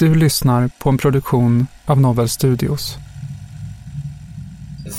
Du 0.00 0.14
lyssnar 0.14 0.70
på 0.78 0.88
en 0.88 0.98
produktion 0.98 1.66
av 1.86 2.00
Novel 2.00 2.28
Studios. 2.28 2.96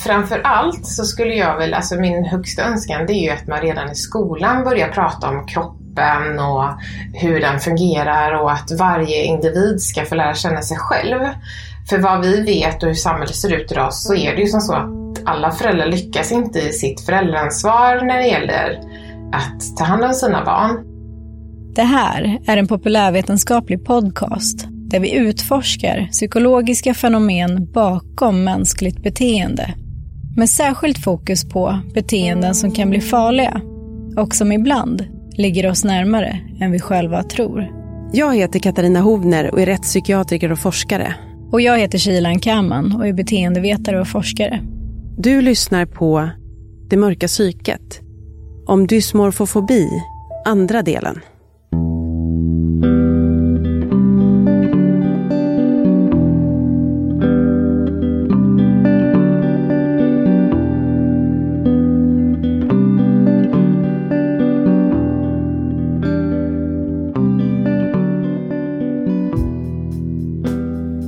Framför 0.03 0.39
allt 0.39 0.85
så 0.85 1.03
skulle 1.03 1.33
jag 1.33 1.57
väl, 1.57 1.73
alltså 1.73 1.95
min 1.95 2.25
högsta 2.25 2.63
önskan 2.63 3.05
det 3.07 3.13
är 3.13 3.23
ju 3.23 3.29
att 3.29 3.47
man 3.47 3.61
redan 3.61 3.91
i 3.91 3.95
skolan 3.95 4.63
börjar 4.63 4.87
prata 4.87 5.29
om 5.29 5.45
kroppen 5.47 6.39
och 6.39 6.65
hur 7.13 7.41
den 7.41 7.59
fungerar 7.59 8.41
och 8.41 8.51
att 8.51 8.71
varje 8.79 9.23
individ 9.23 9.81
ska 9.81 10.05
få 10.05 10.15
lära 10.15 10.35
känna 10.35 10.61
sig 10.61 10.77
själv. 10.77 11.19
För 11.89 11.99
vad 11.99 12.21
vi 12.21 12.41
vet 12.41 12.83
och 12.83 12.89
hur 12.89 12.95
samhället 12.95 13.35
ser 13.35 13.53
ut 13.53 13.71
idag 13.71 13.93
så 13.93 14.15
är 14.15 14.35
det 14.35 14.41
ju 14.41 14.47
som 14.47 14.61
så 14.61 14.73
att 14.73 14.89
alla 15.25 15.51
föräldrar 15.51 15.87
lyckas 15.87 16.31
inte 16.31 16.59
i 16.59 16.71
sitt 16.71 17.01
föräldraansvar 17.01 18.05
när 18.05 18.17
det 18.17 18.27
gäller 18.27 18.79
att 19.33 19.77
ta 19.77 19.83
hand 19.83 20.03
om 20.03 20.13
sina 20.13 20.45
barn. 20.45 20.85
Det 21.75 21.83
här 21.83 22.39
är 22.47 22.57
en 22.57 22.67
populärvetenskaplig 22.67 23.85
podcast 23.85 24.67
där 24.91 24.99
vi 24.99 25.15
utforskar 25.15 26.07
psykologiska 26.11 26.93
fenomen 26.93 27.71
bakom 27.71 28.43
mänskligt 28.43 29.03
beteende. 29.03 29.73
Med 30.37 30.49
särskilt 30.49 31.03
fokus 31.03 31.49
på 31.49 31.79
beteenden 31.93 32.55
som 32.55 32.71
kan 32.71 32.89
bli 32.89 33.01
farliga 33.01 33.61
och 34.17 34.35
som 34.35 34.51
ibland 34.51 35.05
ligger 35.37 35.69
oss 35.69 35.83
närmare 35.83 36.39
än 36.59 36.71
vi 36.71 36.79
själva 36.79 37.23
tror. 37.23 37.67
Jag 38.13 38.35
heter 38.35 38.59
Katarina 38.59 38.99
Hovner 38.99 39.51
och 39.51 39.61
är 39.61 39.65
rättspsykiatriker 39.65 40.51
och 40.51 40.59
forskare. 40.59 41.15
Och 41.51 41.61
jag 41.61 41.79
heter 41.79 41.97
Shilan 41.97 42.39
Kaman 42.39 42.95
och 42.95 43.07
är 43.07 43.13
beteendevetare 43.13 44.01
och 44.01 44.07
forskare. 44.07 44.59
Du 45.17 45.41
lyssnar 45.41 45.85
på 45.85 46.29
Det 46.89 46.97
mörka 46.97 47.27
psyket. 47.27 48.01
Om 48.67 48.87
dysmorfofobi, 48.87 49.89
andra 50.45 50.81
delen. 50.81 51.19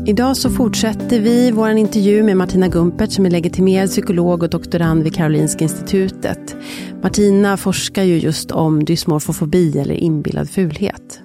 Idag 0.06 0.38
så 0.38 0.50
fortsätter 0.50 1.19
vi 1.19 1.52
vår 1.52 1.69
intervju 1.69 2.24
med 2.24 2.38
Martina 2.38 2.68
Gumpert 2.68 3.12
som 3.12 3.25
är 3.25 3.30
legitimerad 3.30 3.90
psykolog 3.90 4.44
och 4.44 4.50
doktorand 4.50 5.03
vid 5.03 5.16
Karolinska 5.16 5.64
institutet. 5.64 6.56
Martina 7.02 7.58
forskar 7.58 8.03
ju 8.03 8.18
just 8.18 8.52
om 8.52 8.86
dysmorfofobi 8.86 9.80
eller 9.80 9.96
inbillad 9.96 10.50
fulhet. 10.50 11.22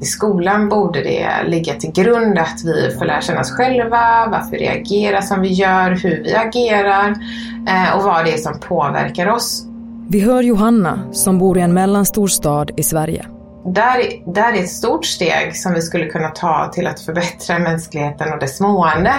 I 0.00 0.04
skolan 0.04 0.68
borde 0.68 1.02
det 1.02 1.28
ligga 1.46 1.74
till 1.74 1.92
grund 1.92 2.38
att 2.38 2.64
vi 2.64 2.96
får 2.98 3.04
lära 3.04 3.20
känna 3.20 3.40
oss 3.40 3.52
själva, 3.52 4.26
varför 4.30 4.50
vi 4.50 4.58
reagerar 4.58 5.20
som 5.20 5.40
vi 5.40 5.48
gör, 5.48 5.90
hur 5.90 6.22
vi 6.24 6.34
agerar 6.34 7.10
eh, 7.68 7.96
och 7.96 8.02
vad 8.02 8.24
det 8.24 8.32
är 8.32 8.38
som 8.38 8.60
påverkar 8.60 9.26
oss. 9.26 9.66
Vi 10.08 10.20
hör 10.20 10.42
Johanna 10.42 11.12
som 11.12 11.38
bor 11.38 11.58
i 11.58 11.60
en 11.60 11.74
mellanstor 11.74 12.26
stad 12.26 12.70
i 12.76 12.82
Sverige. 12.82 13.26
Där, 13.64 14.32
där 14.34 14.52
är 14.52 14.62
ett 14.62 14.68
stort 14.68 15.04
steg 15.04 15.56
som 15.56 15.74
vi 15.74 15.82
skulle 15.82 16.06
kunna 16.06 16.28
ta 16.28 16.70
till 16.74 16.86
att 16.86 17.00
förbättra 17.00 17.58
mänskligheten 17.58 18.32
och 18.32 18.38
dess 18.38 18.60
mående. 18.60 19.14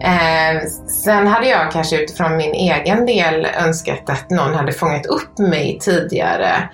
Eh, 0.00 0.66
sen 1.04 1.26
hade 1.26 1.48
jag 1.48 1.72
kanske 1.72 2.02
utifrån 2.02 2.36
min 2.36 2.52
egen 2.52 3.06
del 3.06 3.46
önskat 3.66 4.10
att 4.10 4.30
någon 4.30 4.54
hade 4.54 4.72
fångat 4.72 5.06
upp 5.06 5.38
mig 5.38 5.78
tidigare. 5.80 6.68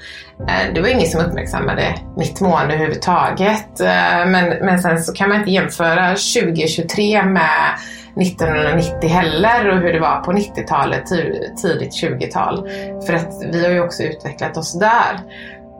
Eh, 0.48 0.74
det 0.74 0.80
var 0.80 0.88
ingen 0.88 1.08
som 1.08 1.20
uppmärksammade 1.20 1.94
mitt 2.16 2.40
mående 2.40 2.74
överhuvudtaget. 2.74 3.80
Eh, 3.80 4.26
men, 4.26 4.66
men 4.66 4.78
sen 4.78 5.02
så 5.02 5.12
kan 5.12 5.28
man 5.28 5.38
inte 5.38 5.50
jämföra 5.50 6.08
2023 6.08 7.22
med 7.22 7.78
1990 8.20 9.08
heller 9.08 9.68
och 9.68 9.78
hur 9.78 9.92
det 9.92 10.00
var 10.00 10.20
på 10.20 10.32
90-talet, 10.32 11.06
tidigt 11.62 12.02
20-tal. 12.02 12.68
För 13.06 13.12
att 13.14 13.42
vi 13.52 13.64
har 13.64 13.72
ju 13.72 13.80
också 13.80 14.02
utvecklat 14.02 14.56
oss 14.56 14.78
där. 14.78 15.20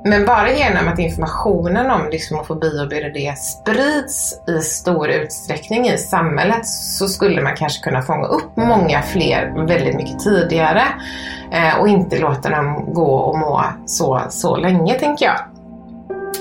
Men 0.05 0.27
bara 0.27 0.53
genom 0.53 0.89
att 0.89 0.99
informationen 0.99 1.91
om 1.91 2.11
dysmofobi 2.11 2.81
och 2.81 2.89
BDD 2.89 3.39
sprids 3.39 4.41
i 4.49 4.61
stor 4.61 5.09
utsträckning 5.09 5.89
i 5.89 5.99
samhället 5.99 6.67
så 6.67 7.09
skulle 7.09 7.43
man 7.43 7.57
kanske 7.57 7.83
kunna 7.83 8.03
fånga 8.03 8.27
upp 8.27 8.57
många 8.57 9.03
fler 9.03 9.67
väldigt 9.67 9.97
mycket 9.97 10.19
tidigare 10.19 10.83
eh, 11.53 11.81
och 11.81 11.89
inte 11.89 12.19
låta 12.19 12.51
dem 12.51 12.95
gå 12.95 13.15
och 13.15 13.39
må 13.39 13.65
så, 13.87 14.21
så 14.29 14.57
länge, 14.57 14.95
tänker 14.95 15.27
jag. 15.27 15.39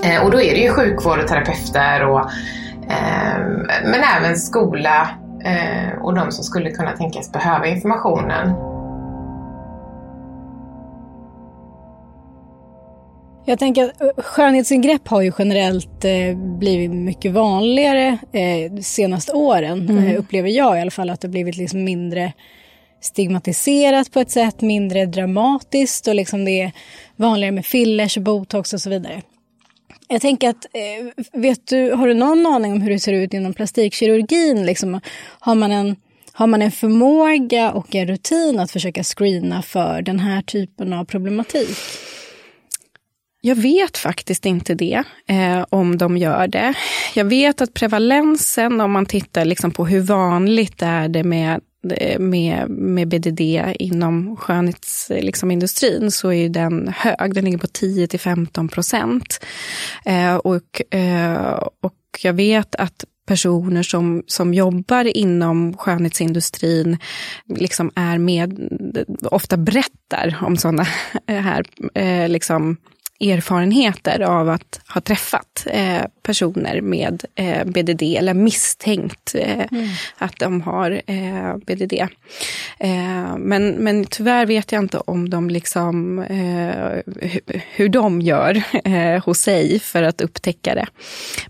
Eh, 0.03 0.23
och 0.23 0.31
då 0.31 0.41
är 0.41 0.51
det 0.51 0.61
ju 0.61 0.69
sjukvård 0.69 1.19
och 1.19 1.27
terapeuter 1.27 2.05
och, 2.05 2.19
eh, 2.89 3.39
men 3.83 4.03
även 4.17 4.35
skola 4.35 5.09
och 6.01 6.15
de 6.15 6.31
som 6.31 6.43
skulle 6.43 6.71
kunna 6.71 6.91
tänkas 6.91 7.31
behöva 7.31 7.67
informationen 7.67 8.53
Jag 13.49 13.59
tänker 13.59 13.83
att 13.83 14.01
eh, 14.01 14.07
skönhetsingrepp 14.17 15.07
har 15.07 15.21
ju 15.21 15.31
generellt 15.39 16.05
eh, 16.05 16.37
blivit 16.37 16.91
mycket 16.91 17.31
vanligare 17.31 18.17
eh, 18.31 18.71
de 18.71 18.83
senaste 18.83 19.33
åren. 19.33 19.89
Mm. 19.89 20.07
Eh, 20.07 20.19
upplever 20.19 20.49
jag 20.49 20.77
i 20.77 20.81
alla 20.81 20.91
fall 20.91 21.09
att 21.09 21.21
det 21.21 21.27
blivit 21.27 21.57
liksom 21.57 21.83
mindre 21.83 22.33
stigmatiserat 23.01 24.11
på 24.11 24.19
ett 24.19 24.31
sätt, 24.31 24.61
mindre 24.61 25.05
dramatiskt 25.05 26.07
och 26.07 26.15
liksom 26.15 26.45
det 26.45 26.61
är 26.61 26.71
vanligare 27.15 27.51
med 27.51 27.65
fillers, 27.65 28.17
botox 28.17 28.73
och 28.73 28.81
så 28.81 28.89
vidare. 28.89 29.21
Jag 30.07 30.21
tänker 30.21 30.49
att, 30.49 30.65
eh, 30.73 31.23
vet 31.33 31.67
du, 31.67 31.91
har 31.91 32.07
du 32.07 32.13
någon 32.13 32.45
aning 32.45 32.71
om 32.71 32.81
hur 32.81 32.89
det 32.89 32.99
ser 32.99 33.13
ut 33.13 33.33
inom 33.33 33.53
plastikkirurgin? 33.53 34.65
Liksom, 34.65 34.99
har, 35.39 35.55
man 35.55 35.71
en, 35.71 35.95
har 36.31 36.47
man 36.47 36.61
en 36.61 36.71
förmåga 36.71 37.71
och 37.71 37.95
en 37.95 38.07
rutin 38.07 38.59
att 38.59 38.71
försöka 38.71 39.03
screena 39.03 39.61
för 39.61 40.01
den 40.01 40.19
här 40.19 40.41
typen 40.41 40.93
av 40.93 41.05
problematik? 41.05 41.77
Jag 43.41 43.55
vet 43.55 43.97
faktiskt 43.97 44.45
inte 44.45 44.75
det, 44.75 45.03
eh, 45.27 45.65
om 45.69 45.97
de 45.97 46.17
gör 46.17 46.47
det. 46.47 46.73
Jag 47.15 47.25
vet 47.25 47.61
att 47.61 47.73
prevalensen, 47.73 48.81
om 48.81 48.91
man 48.91 49.05
tittar 49.05 49.45
liksom 49.45 49.71
på 49.71 49.85
hur 49.85 50.01
vanligt 50.01 50.81
är 50.81 51.07
det 51.07 51.23
med 51.23 51.61
Eh, 51.91 52.19
med, 52.19 52.69
med 52.69 53.07
BDD 53.07 53.41
inom 53.79 54.37
skönhetsindustrin 54.37 56.01
liksom, 56.01 56.11
så 56.11 56.31
är 56.31 56.49
den 56.49 56.87
hög. 56.87 57.33
Den 57.33 57.45
ligger 57.45 57.57
på 57.57 57.67
10 57.67 58.07
till 58.07 58.19
15 58.19 58.67
procent. 58.67 59.45
Eh, 60.05 60.35
och, 60.35 60.95
eh, 60.95 61.63
och 61.81 61.93
jag 62.21 62.33
vet 62.33 62.75
att 62.75 63.05
personer 63.27 63.83
som, 63.83 64.23
som 64.27 64.53
jobbar 64.53 65.17
inom 65.17 65.77
skönhetsindustrin 65.77 66.97
liksom 67.55 67.91
är 67.95 68.17
med, 68.17 68.59
ofta 69.21 69.57
berättar 69.57 70.37
om 70.41 70.57
sådana 70.57 70.87
här 71.27 71.65
eh, 71.93 72.29
liksom, 72.29 72.77
erfarenheter 73.19 74.21
av 74.21 74.49
att 74.49 74.81
ha 74.93 75.01
träffat 75.01 75.67
eh, 75.67 76.03
personer 76.21 76.81
med 76.81 77.23
eh, 77.35 77.65
BDD 77.65 78.03
eller 78.03 78.33
misstänkt 78.33 79.35
eh, 79.35 79.65
mm. 79.71 79.89
att 80.17 80.39
de 80.39 80.61
har 80.61 81.01
eh, 81.07 81.57
BDD. 81.57 81.93
Eh, 82.79 83.37
men, 83.37 83.69
men 83.69 84.05
tyvärr 84.05 84.45
vet 84.45 84.71
jag 84.71 84.83
inte 84.83 84.97
om 84.97 85.29
de 85.29 85.49
liksom, 85.49 86.19
eh, 86.19 86.99
hur 87.75 87.89
de 87.89 88.21
gör 88.21 88.63
hos 89.25 89.39
sig 89.39 89.79
för 89.79 90.03
att 90.03 90.21
upptäcka 90.21 90.75
det. 90.75 90.87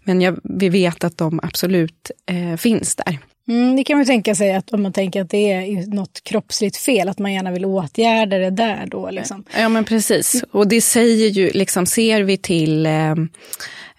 Men 0.03 0.21
jag, 0.21 0.39
vi 0.43 0.69
vet 0.69 1.03
att 1.03 1.17
de 1.17 1.39
absolut 1.43 2.11
finns 2.57 2.95
där. 2.95 3.19
Mm, 3.47 3.75
det 3.75 3.83
kan 3.83 3.97
man 3.97 4.05
tänka 4.05 4.35
sig 4.35 4.53
att 4.53 4.73
om 4.73 4.83
man 4.83 4.93
tänker 4.93 5.21
att 5.21 5.29
det 5.29 5.51
är 5.51 5.95
något 5.95 6.23
kroppsligt 6.23 6.77
fel, 6.77 7.09
att 7.09 7.19
man 7.19 7.33
gärna 7.33 7.51
vill 7.51 7.65
åtgärda 7.65 8.37
det 8.37 8.49
där 8.49 8.87
då. 8.91 9.09
Liksom. 9.09 9.43
Ja 9.57 9.69
men 9.69 9.85
precis, 9.85 10.43
och 10.51 10.67
det 10.67 10.81
säger 10.81 11.27
ju, 11.27 11.51
liksom 11.53 11.85
ser 11.85 12.21
vi 12.21 12.37
till 12.37 12.85
eh, 12.85 13.15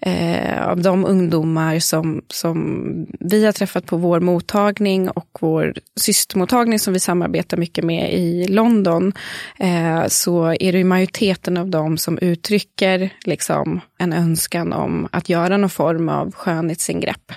eh, 0.00 0.76
de 0.76 1.04
ungdomar 1.04 1.78
som, 1.78 2.22
som 2.28 3.06
vi 3.20 3.44
har 3.44 3.52
träffat 3.52 3.86
på 3.86 3.96
vår 3.96 4.20
mottagning 4.20 5.10
och 5.10 5.38
vår 5.40 5.74
systermottagning 5.96 6.78
som 6.78 6.92
vi 6.92 7.00
samarbetar 7.00 7.56
mycket 7.56 7.84
med 7.84 8.12
i 8.12 8.48
London, 8.48 9.12
eh, 9.58 10.06
så 10.08 10.56
är 10.60 10.72
det 10.72 10.84
majoriteten 10.84 11.56
av 11.56 11.68
dem 11.68 11.98
som 11.98 12.18
uttrycker 12.18 13.10
liksom, 13.24 13.80
en 13.98 14.12
önskan 14.12 14.72
om 14.72 15.08
att 15.12 15.28
göra 15.28 15.56
någon 15.56 15.70
form 15.70 16.08
av 16.08 16.32
skönhetsingrepp. 16.32 17.32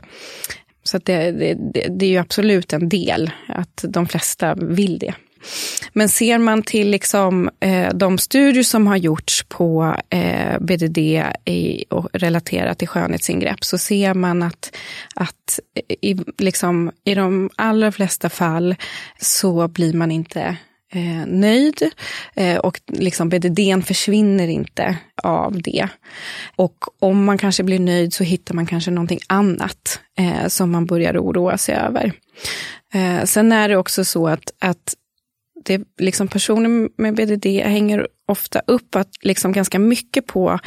Så 0.84 0.98
det, 0.98 1.32
det, 1.32 1.54
det, 1.90 2.06
är 2.06 2.10
ju 2.10 2.18
absolut 2.18 2.74
en 2.74 2.90
del 2.90 3.32
att 3.48 3.86
de 3.88 4.08
flesta 4.08 4.56
vill 4.56 5.00
det. 5.00 5.14
Men 5.94 6.10
ser 6.10 6.38
man 6.38 6.64
till 6.64 6.90
liksom, 6.90 7.50
eh, 7.60 7.94
de 7.94 8.18
studier 8.18 8.64
som 8.64 8.88
har 8.88 8.98
gjorts 8.98 9.44
på 9.44 9.96
eh, 10.10 10.60
BDD 10.60 10.98
i, 11.46 11.86
och 11.90 12.10
relaterat 12.14 12.80
till 12.80 12.88
skönhetsingrepp 12.88 13.64
så 13.64 13.78
ser 13.78 14.14
man 14.14 14.44
att, 14.44 14.76
att 15.16 15.60
i, 16.02 16.16
liksom, 16.38 16.92
i 17.04 17.16
de 17.16 17.50
allra 17.56 17.92
flesta 17.92 18.30
fall 18.30 18.76
så 19.20 19.68
blir 19.68 19.94
man 19.94 20.12
inte 20.12 20.58
eh, 20.92 21.26
nöjd 21.28 21.92
eh, 22.36 22.58
och 22.58 22.82
liksom 22.88 23.30
BDD 23.30 23.86
försvinner 23.86 24.48
inte 24.48 24.98
av 25.24 25.62
det. 25.62 25.88
Och 26.56 26.78
om 27.00 27.26
man 27.26 27.38
kanske 27.38 27.64
blir 27.64 27.80
nöjd 27.80 28.14
så 28.14 28.24
hittar 28.24 28.54
man 28.54 28.66
kanske 28.66 28.92
någonting 28.92 29.20
annat 29.28 30.00
eh, 30.18 30.48
som 30.48 30.72
man 30.72 30.86
börjar 30.86 31.18
oroa 31.18 31.58
sig 31.58 31.76
över. 31.76 32.14
Eh, 32.94 33.24
sen 33.24 33.52
är 33.52 33.70
det 33.70 33.78
också 33.78 34.06
så 34.06 34.28
att, 34.28 34.54
att 34.60 34.96
det, 35.66 35.82
liksom 35.98 36.28
personer 36.28 36.90
med 37.02 37.16
BDD 37.16 37.46
hänger 37.46 38.08
ofta 38.28 38.62
upp 38.68 38.96
att 38.96 39.10
liksom 39.22 39.52
ganska 39.52 39.80
mycket 39.80 40.28
på 40.28 40.60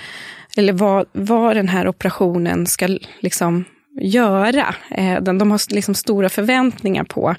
eller 0.57 0.73
vad, 0.73 1.07
vad 1.13 1.57
den 1.57 1.69
här 1.69 1.89
operationen 1.89 2.67
ska 2.67 2.99
liksom 3.21 3.65
göra. 4.01 4.75
Eh, 4.91 5.23
de, 5.23 5.39
de 5.39 5.51
har 5.51 5.75
liksom 5.75 5.95
stora 5.95 6.29
förväntningar 6.29 7.05
på 7.05 7.35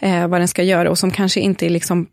eh, 0.00 0.28
vad 0.28 0.40
den 0.40 0.48
ska 0.48 0.62
göra 0.62 0.90
och 0.90 0.98
som 0.98 1.10
kanske 1.10 1.40
inte 1.40 1.66
är 1.66 1.70
liksom 1.70 2.06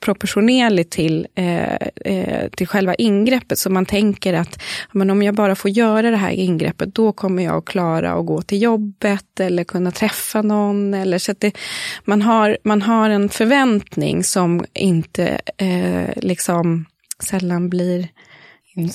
proportionerligt 0.00 0.90
till, 0.90 1.26
eh, 1.34 1.74
eh, 2.04 2.48
till 2.48 2.66
själva 2.66 2.94
ingreppet. 2.94 3.58
Så 3.58 3.70
man 3.70 3.86
tänker 3.86 4.34
att 4.34 4.62
men 4.92 5.10
om 5.10 5.22
jag 5.22 5.34
bara 5.34 5.54
får 5.54 5.70
göra 5.70 6.10
det 6.10 6.16
här 6.16 6.30
ingreppet, 6.30 6.94
då 6.94 7.12
kommer 7.12 7.42
jag 7.44 7.56
att 7.56 7.64
klara 7.64 8.12
att 8.12 8.26
gå 8.26 8.42
till 8.42 8.62
jobbet 8.62 9.40
eller 9.40 9.64
kunna 9.64 9.90
träffa 9.90 10.42
någon. 10.42 10.94
Eller, 10.94 11.18
så 11.18 11.34
det, 11.38 11.58
man, 12.04 12.22
har, 12.22 12.58
man 12.64 12.82
har 12.82 13.10
en 13.10 13.28
förväntning 13.28 14.24
som 14.24 14.64
inte 14.74 15.40
eh, 15.56 16.08
liksom 16.16 16.86
sällan 17.22 17.68
blir 17.68 18.08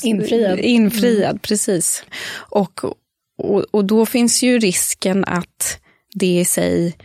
infriad. 0.02 0.60
infriad 0.60 1.30
mm. 1.30 1.40
Precis. 1.40 2.06
Och, 2.34 2.84
och, 3.38 3.66
och 3.72 3.86
då 3.86 4.06
finns 4.06 4.44
ju 4.44 4.60
risken 4.60 5.26
att 5.26 5.80
det 6.14 6.40
i 6.40 6.46
sig 6.46 6.96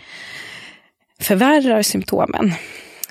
förvärrar 1.20 1.82
symptomen. 1.82 2.52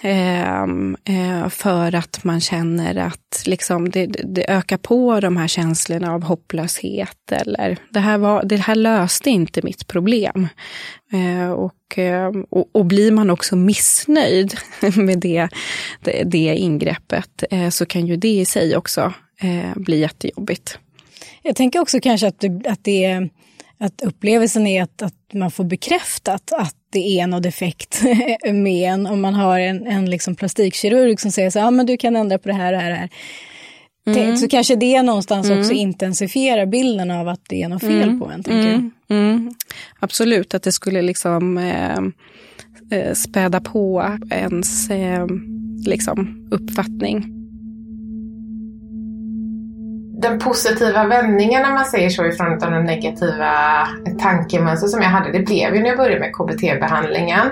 Ehm, 0.01 0.97
eh, 1.05 1.49
för 1.49 1.95
att 1.95 2.23
man 2.23 2.41
känner 2.41 2.95
att 2.95 3.43
liksom 3.45 3.89
det, 3.89 4.05
det, 4.05 4.51
ökar 4.51 4.77
på 4.77 5.19
de 5.19 5.37
här 5.37 5.47
känslorna 5.47 6.13
av 6.13 6.23
hopplöshet. 6.23 7.31
Eller 7.31 7.77
det 7.89 7.99
här, 7.99 8.17
var, 8.17 8.43
det 8.43 8.57
här 8.57 8.75
löste 8.75 9.29
inte 9.29 9.61
mitt 9.61 9.87
problem. 9.87 10.47
Eh, 11.11 11.51
och, 11.51 11.73
ehm, 11.95 12.43
och, 12.49 12.69
och, 12.71 12.85
blir 12.85 13.11
man 13.11 13.29
också 13.29 13.55
missnöjd 13.55 14.57
med 14.95 15.19
det, 15.19 15.49
det, 16.03 16.23
det 16.23 16.55
ingreppet 16.55 17.43
eh, 17.51 17.69
så 17.69 17.85
kan 17.85 18.07
ju 18.07 18.15
det 18.15 18.39
i 18.39 18.45
sig 18.45 18.77
också 18.77 19.13
bli 19.75 19.99
jättejobbigt. 19.99 20.79
Jag 21.41 21.55
tänker 21.55 21.79
också 21.79 21.99
kanske 21.99 22.27
att, 22.27 22.39
det, 22.39 22.67
att, 22.67 22.83
det, 22.83 23.29
att 23.79 24.01
upplevelsen 24.01 24.67
är 24.67 24.83
att, 24.83 25.01
att 25.01 25.33
man 25.33 25.51
får 25.51 25.63
bekräftat 25.63 26.51
att 26.51 26.75
det 26.97 27.19
är 27.19 27.27
något 27.27 27.43
defekt 27.43 28.01
med 28.53 28.93
en. 28.93 29.07
Om 29.07 29.21
man 29.21 29.33
har 29.33 29.59
en, 29.59 29.87
en 29.87 30.09
liksom 30.09 30.35
plastikkirurg 30.35 31.19
som 31.19 31.31
säger 31.31 31.49
så 31.49 31.59
ah, 31.59 31.71
men 31.71 31.85
du 31.85 31.97
kan 31.97 32.15
ändra 32.15 32.37
på 32.37 32.47
det 32.47 32.55
här 32.55 32.73
och 32.73 32.79
det 32.79 32.85
här. 32.85 33.09
Mm. 34.07 34.37
Så 34.37 34.47
kanske 34.47 34.75
det 34.75 35.01
någonstans 35.01 35.47
mm. 35.47 35.59
också 35.59 35.71
intensifierar 35.71 36.65
bilden 36.65 37.11
av 37.11 37.27
att 37.27 37.41
det 37.49 37.61
är 37.61 37.69
något 37.69 37.81
fel 37.81 38.03
mm. 38.03 38.19
på 38.19 38.25
en. 38.25 38.43
Tänker 38.43 38.69
mm. 38.69 38.91
mm. 39.09 39.53
Absolut, 39.99 40.53
att 40.53 40.63
det 40.63 40.71
skulle 40.71 41.01
liksom 41.01 41.57
eh, 41.57 41.97
eh, 42.99 43.13
späda 43.13 43.59
på 43.59 44.17
ens 44.31 44.89
eh, 44.89 45.27
liksom, 45.85 46.47
uppfattning 46.51 47.37
den 50.21 50.39
positiva 50.39 51.07
vändningen 51.07 51.61
när 51.61 51.73
man 51.73 51.85
säger 51.85 52.09
så 52.09 52.25
ifrån 52.25 52.53
av 52.53 52.71
de 52.71 52.83
negativa 52.83 53.51
tankemönster 54.19 54.87
som 54.87 55.01
jag 55.01 55.09
hade, 55.09 55.31
det 55.31 55.39
blev 55.39 55.75
ju 55.75 55.81
när 55.81 55.87
jag 55.87 55.97
började 55.97 56.19
med 56.19 56.33
KBT-behandlingen. 56.33 57.47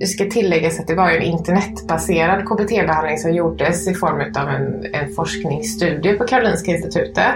Det 0.00 0.06
ska 0.06 0.24
tilläggas 0.24 0.80
att 0.80 0.86
det 0.86 0.94
var 0.94 1.10
en 1.10 1.22
internetbaserad 1.22 2.44
KBT-behandling 2.44 3.18
som 3.18 3.34
gjordes 3.34 3.88
i 3.88 3.94
form 3.94 4.20
av 4.36 4.48
en, 4.48 4.94
en 4.94 5.14
forskningsstudie 5.14 6.12
på 6.12 6.24
Karolinska 6.24 6.70
institutet. 6.70 7.34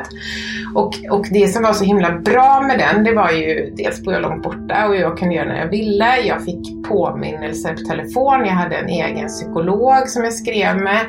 Och, 0.75 0.95
och 1.11 1.27
det 1.31 1.49
som 1.49 1.63
var 1.63 1.73
så 1.73 1.85
himla 1.85 2.19
bra 2.19 2.65
med 2.67 2.79
den, 2.79 3.05
det 3.05 3.13
var 3.13 3.31
ju 3.31 3.71
dels 3.77 4.03
bor 4.03 4.15
jag 4.15 4.23
långt 4.23 4.43
borta 4.43 4.89
och 4.89 4.97
jag 4.97 5.19
kunde 5.19 5.35
göra 5.35 5.49
när 5.49 5.59
jag 5.59 5.69
ville. 5.69 6.21
Jag 6.21 6.45
fick 6.45 6.89
påminnelser 6.89 7.75
på 7.75 7.81
telefon, 7.81 8.45
jag 8.45 8.55
hade 8.55 8.77
en 8.77 8.89
egen 8.89 9.29
psykolog 9.29 10.09
som 10.09 10.25
jag 10.25 10.33
skrev 10.33 10.77
med. 10.77 11.01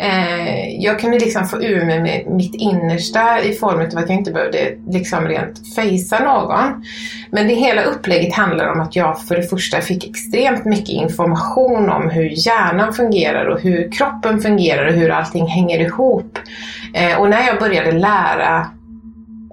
Eh, 0.00 0.68
jag 0.78 1.00
kunde 1.00 1.18
liksom 1.18 1.46
få 1.46 1.62
ur 1.62 1.84
mig 1.84 2.02
med 2.02 2.26
mitt 2.26 2.54
innersta 2.54 3.42
i 3.42 3.52
form 3.52 3.80
av 3.80 3.98
att 3.98 4.08
jag 4.08 4.18
inte 4.18 4.30
behövde 4.30 4.76
liksom 4.88 5.24
rent 5.24 5.74
fejsa 5.74 6.18
någon. 6.18 6.84
Men 7.30 7.48
det 7.48 7.54
hela 7.54 7.82
upplägget 7.82 8.34
handlar 8.34 8.72
om 8.72 8.80
att 8.80 8.96
jag 8.96 9.22
för 9.22 9.36
det 9.36 9.42
första 9.42 9.80
fick 9.80 10.10
extremt 10.10 10.64
mycket 10.64 10.88
information 10.88 11.90
om 11.90 12.10
hur 12.10 12.46
hjärnan 12.46 12.92
fungerar 12.92 13.46
och 13.46 13.60
hur 13.60 13.92
kroppen 13.92 14.40
fungerar 14.40 14.86
och 14.86 14.94
hur 14.94 15.10
allting 15.10 15.46
hänger 15.46 15.80
ihop. 15.80 16.38
Eh, 16.94 17.20
och 17.20 17.30
när 17.30 17.46
jag 17.46 17.58
började 17.58 17.92
lära 17.92 18.66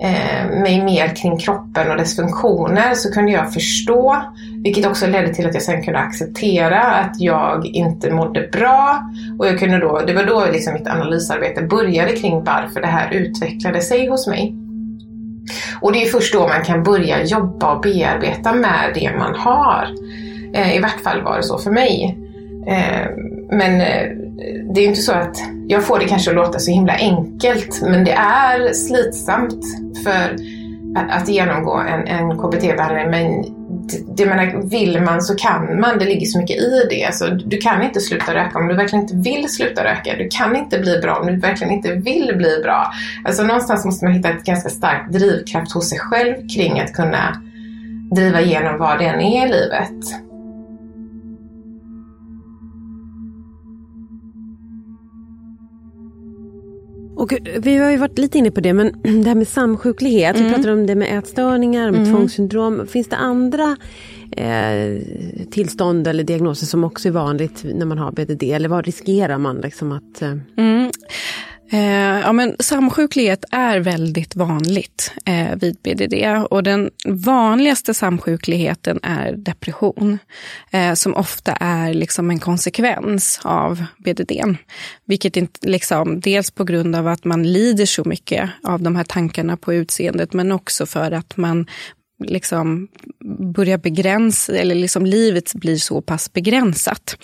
eh, 0.01 0.62
mig 0.62 0.84
mer 0.84 1.16
kring 1.16 1.38
kroppen 1.38 1.92
och 1.92 1.98
dess 1.98 2.16
funktioner 2.16 2.94
så 2.94 3.12
kunde 3.12 3.32
jag 3.32 3.54
förstå, 3.54 4.24
vilket 4.63 4.86
också 4.86 5.08
ledde 5.08 5.34
till 5.34 5.48
att 5.48 5.54
jag 5.54 5.63
sen 5.63 5.84
kunde 5.84 6.00
acceptera 6.00 6.82
att 6.82 7.20
jag 7.20 7.66
inte 7.66 8.12
mådde 8.12 8.50
bra. 8.51 9.01
Och 9.39 9.48
jag 9.48 9.60
kunde 9.60 9.80
då, 9.80 10.01
det 10.08 10.13
var 10.13 10.24
då 10.24 10.46
liksom 10.51 10.74
mitt 10.74 10.88
analysarbete 10.88 11.62
började 11.62 12.12
kring 12.12 12.44
varför 12.44 12.82
det 12.82 12.88
här 12.88 13.13
utvecklade 13.13 13.82
sig 13.82 14.08
hos 14.08 14.27
mig. 14.27 14.56
Och 15.82 15.94
det 15.94 16.04
är 16.04 16.06
först 16.06 16.34
då 16.34 16.48
man 16.48 16.63
kan 16.63 16.84
börja 16.84 17.24
jobba 17.24 17.75
och 17.75 17.82
bearbeta 17.82 18.54
med 18.54 18.92
det 18.94 19.12
man 19.18 19.36
har. 19.36 19.88
Eh, 20.54 20.75
I 20.75 20.80
vart 20.80 21.01
fall 21.04 21.22
var 21.22 21.38
det 21.38 21.44
så 21.44 21.58
för 21.58 21.72
mig. 21.72 22.26
Eh, 22.67 23.07
men 23.51 23.81
eh, 23.81 24.09
det 24.74 24.81
är 24.81 24.88
inte 24.88 25.01
så 25.01 25.12
att 25.12 25.38
jag 25.67 25.83
får 25.83 26.00
det 26.00 26.05
kanske 26.05 26.31
att 26.31 26.36
låta 26.36 26.59
så 26.59 26.71
himla 26.71 26.93
enkelt, 26.93 27.81
men 27.81 28.03
det 28.03 28.12
är 28.12 28.74
slitsamt 28.74 29.63
för 30.03 30.36
att, 30.95 31.21
att 31.21 31.29
genomgå 31.29 31.74
en, 31.75 32.07
en 32.07 32.38
KBT-behandling. 32.38 33.09
Men 33.09 33.43
det, 34.15 34.25
menar, 34.25 34.69
vill 34.69 35.01
man 35.01 35.21
så 35.21 35.36
kan 35.36 35.79
man, 35.79 36.00
det 36.00 36.05
ligger 36.05 36.25
så 36.25 36.39
mycket 36.39 36.57
i 36.57 36.88
det. 36.89 37.05
Alltså, 37.05 37.27
du 37.27 37.57
kan 37.57 37.83
inte 37.83 38.00
sluta 38.00 38.36
röka 38.36 38.59
om 38.59 38.67
du 38.67 38.75
verkligen 38.75 39.01
inte 39.03 39.15
vill 39.15 39.50
sluta 39.50 39.83
röka. 39.83 40.15
Du 40.17 40.27
kan 40.31 40.55
inte 40.55 40.79
bli 40.79 41.00
bra 41.00 41.15
om 41.15 41.27
du 41.27 41.39
verkligen 41.39 41.74
inte 41.74 41.93
vill 41.93 42.33
bli 42.38 42.59
bra. 42.63 42.91
Alltså, 43.25 43.43
någonstans 43.43 43.86
måste 43.86 44.05
man 44.05 44.13
hitta 44.13 44.29
ett 44.29 44.43
ganska 44.43 44.69
starkt 44.69 45.13
drivkraft 45.13 45.71
hos 45.71 45.89
sig 45.89 46.00
själv 46.00 46.36
kring 46.55 46.79
att 46.79 46.93
kunna 46.93 47.41
driva 48.12 48.41
igenom 48.41 48.79
vad 48.79 49.00
det 49.00 49.05
än 49.05 49.21
är 49.21 49.47
i 49.47 49.50
livet. 49.50 50.26
Och 57.17 57.33
vi 57.57 57.77
har 57.77 57.91
ju 57.91 57.97
varit 57.97 58.17
lite 58.17 58.38
inne 58.38 58.51
på 58.51 58.62
det, 58.62 58.74
men 58.74 59.01
det 59.24 59.27
här 59.29 59.36
med 59.36 59.47
samsjuklighet. 59.47 60.36
Mm. 60.36 60.47
Vi 60.47 60.53
pratade 60.53 60.74
om 60.74 60.88
det 60.88 60.95
med 60.95 61.17
ätstörningar, 61.17 61.91
med 61.91 62.01
mm. 62.01 62.13
tvångssyndrom. 62.13 62.88
Finns 62.88 63.07
det 63.07 63.15
andra 63.15 63.77
eh, 64.31 65.01
tillstånd 65.51 66.07
eller 66.07 66.24
diagnoser 66.24 66.65
som 66.65 66.83
också 66.83 67.07
är 67.07 67.12
vanligt 67.12 67.65
när 67.75 67.86
man 67.86 67.97
har 67.97 68.12
BDD? 68.12 68.43
Eller 68.43 68.69
vad 68.69 68.86
riskerar 68.86 69.38
man 69.38 69.57
liksom 69.57 69.91
att... 69.91 70.21
Eh... 70.21 70.38
Mm. 70.57 70.91
Eh, 71.71 72.19
ja, 72.19 72.33
men 72.33 72.55
samsjuklighet 72.59 73.45
är 73.51 73.79
väldigt 73.79 74.36
vanligt 74.36 75.12
eh, 75.25 75.55
vid 75.55 75.77
BDD 75.83 76.13
och 76.50 76.63
den 76.63 76.89
vanligaste 77.05 77.93
samsjukligheten 77.93 79.00
är 79.03 79.31
depression 79.31 80.17
eh, 80.71 80.93
som 80.93 81.15
ofta 81.15 81.51
är 81.51 81.93
liksom 81.93 82.29
en 82.29 82.39
konsekvens 82.39 83.39
av 83.43 83.86
BDD. 83.97 84.31
Vilket 85.05 85.38
inte, 85.38 85.67
liksom, 85.67 86.19
dels 86.19 86.51
på 86.51 86.63
grund 86.63 86.95
av 86.95 87.07
att 87.07 87.25
man 87.25 87.43
lider 87.43 87.86
så 87.86 88.03
mycket 88.03 88.50
av 88.63 88.81
de 88.81 88.95
här 88.95 89.03
tankarna 89.03 89.57
på 89.57 89.74
utseendet 89.74 90.33
men 90.33 90.51
också 90.51 90.86
för 90.86 91.12
att 91.12 91.38
man 91.38 91.67
liksom 92.24 92.88
börjar 93.53 93.77
begränsa, 93.77 94.57
eller 94.57 94.75
liksom 94.75 95.05
livet 95.05 95.53
blir 95.53 95.77
så 95.77 96.01
pass 96.01 96.33
begränsat. 96.33 97.17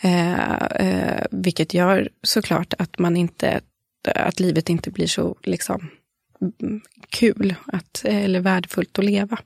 Eh, 0.00 0.62
eh, 0.62 1.24
vilket 1.30 1.74
gör 1.74 2.08
såklart 2.22 2.74
att 2.78 2.98
man 2.98 3.16
inte 3.16 3.60
Eh, 4.08 4.26
att 4.26 4.40
livet 4.40 4.68
inte 4.68 4.90
blir 4.90 5.06
så 5.06 5.36
liksom, 5.42 5.90
mm, 6.62 6.80
kul 7.08 7.54
att, 7.66 8.04
eh, 8.04 8.24
eller 8.24 8.40
värdefullt 8.40 8.98
att 8.98 9.04
leva. 9.04 9.38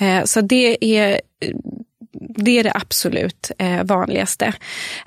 Eh, 0.00 0.24
så 0.24 0.40
det 0.40 0.84
är 0.98 1.20
eh, 1.40 1.54
det 2.20 2.58
är 2.58 2.64
det 2.64 2.72
absolut 2.74 3.50
eh, 3.58 3.84
vanligaste. 3.84 4.46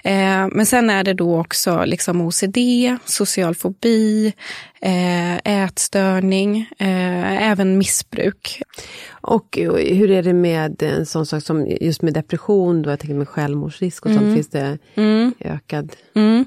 Eh, 0.03 0.47
men 0.51 0.65
sen 0.65 0.89
är 0.89 1.03
det 1.03 1.13
då 1.13 1.39
också 1.39 1.85
liksom 1.85 2.21
OCD, 2.21 2.57
social 3.05 3.55
fobi, 3.55 4.33
eh, 4.81 5.63
ätstörning, 5.63 6.69
eh, 6.79 7.49
även 7.51 7.77
missbruk. 7.77 8.61
Och 9.11 9.57
hur 9.77 10.11
är 10.11 10.23
det 10.23 10.33
med 10.33 10.83
en 10.83 11.05
sån 11.05 11.25
sak 11.25 11.43
som 11.43 11.67
just 11.81 12.01
med 12.01 12.13
depression, 12.13 12.81
då, 12.81 12.89
jag 12.89 12.99
tänker 12.99 13.15
med 13.15 13.27
självmordsrisk 13.27 14.05
och 14.05 14.11
mm. 14.11 14.23
sånt, 14.23 14.35
finns 14.35 14.49
det 14.49 14.77
mm. 14.95 15.33
ökad? 15.39 15.95
Mm. 16.15 16.45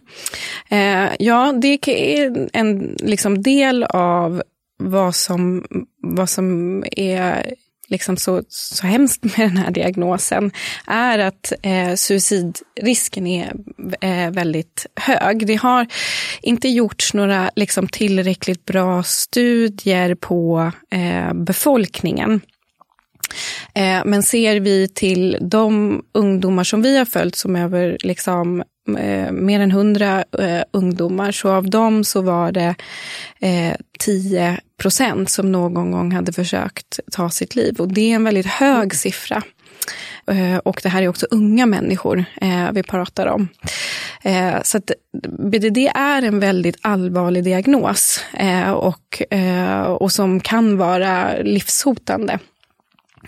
Eh, 0.69 1.13
ja, 1.19 1.53
det 1.63 1.89
är 1.89 2.49
en 2.53 2.97
liksom, 2.99 3.43
del 3.43 3.85
av 3.85 4.43
vad 4.79 5.15
som, 5.15 5.65
vad 6.03 6.31
som 6.31 6.85
är 6.91 7.55
liksom 7.95 8.17
så, 8.17 8.43
så 8.49 8.87
hemskt 8.87 9.25
med 9.25 9.49
den 9.49 9.57
här 9.57 9.71
diagnosen 9.71 10.51
är 10.87 11.19
att 11.19 11.53
eh, 11.63 11.95
suicidrisken 11.95 13.27
är 13.27 13.53
eh, 14.01 14.31
väldigt 14.31 14.87
hög. 15.01 15.47
Det 15.47 15.55
har 15.55 15.87
inte 16.43 16.69
gjorts 16.69 17.15
några 17.15 17.51
liksom, 17.57 17.89
tillräckligt 17.89 18.65
bra 18.65 19.03
studier 19.03 20.15
på 20.15 20.73
eh, 20.91 21.35
befolkningen. 21.35 22.41
Eh, 23.75 24.03
men 24.05 24.23
ser 24.23 24.61
vi 24.61 24.89
till 24.89 25.39
de 25.41 26.03
ungdomar 26.15 26.65
som 26.65 26.83
vi 26.83 26.99
har 26.99 27.05
följt 27.05 27.37
som 27.37 27.57
över 27.57 27.99
liksom, 28.03 28.63
eh, 28.99 29.33
mer 29.33 29.61
än 29.61 29.71
hundra 29.71 30.25
eh, 30.39 30.63
ungdomar, 30.71 31.33
så 31.33 31.51
av 31.51 31.71
dem 31.71 32.05
så 32.05 32.21
var 32.23 32.53
det 32.53 32.75
eh, 33.41 33.75
10 33.99 34.61
procent 34.77 35.31
som 35.31 35.53
någon 35.53 35.91
gång 35.91 36.13
hade 36.13 36.33
försökt 36.33 37.01
ta 37.13 37.31
sitt 37.31 37.57
liv. 37.57 37.81
Och 37.81 37.89
det 37.89 38.11
är 38.11 38.15
en 38.15 38.25
väldigt 38.25 38.47
hög 38.47 38.95
siffra. 38.95 39.43
Eh, 40.27 40.57
och 40.57 40.81
det 40.83 40.89
här 40.89 41.03
är 41.03 41.09
också 41.09 41.27
unga 41.31 41.67
människor 41.67 42.25
eh, 42.41 42.73
vi 42.73 42.83
pratar 42.83 43.27
om. 43.27 43.49
Eh, 44.23 44.63
så 44.63 44.79
att 44.79 44.91
BDD 45.39 45.79
är 45.95 46.23
en 46.23 46.41
väldigt 46.41 46.77
allvarlig 46.81 47.45
diagnos 47.45 48.21
och, 48.77 49.23
och 49.87 50.13
som 50.13 50.41
kan 50.41 50.77
vara 50.77 51.37
livshotande. 51.43 52.39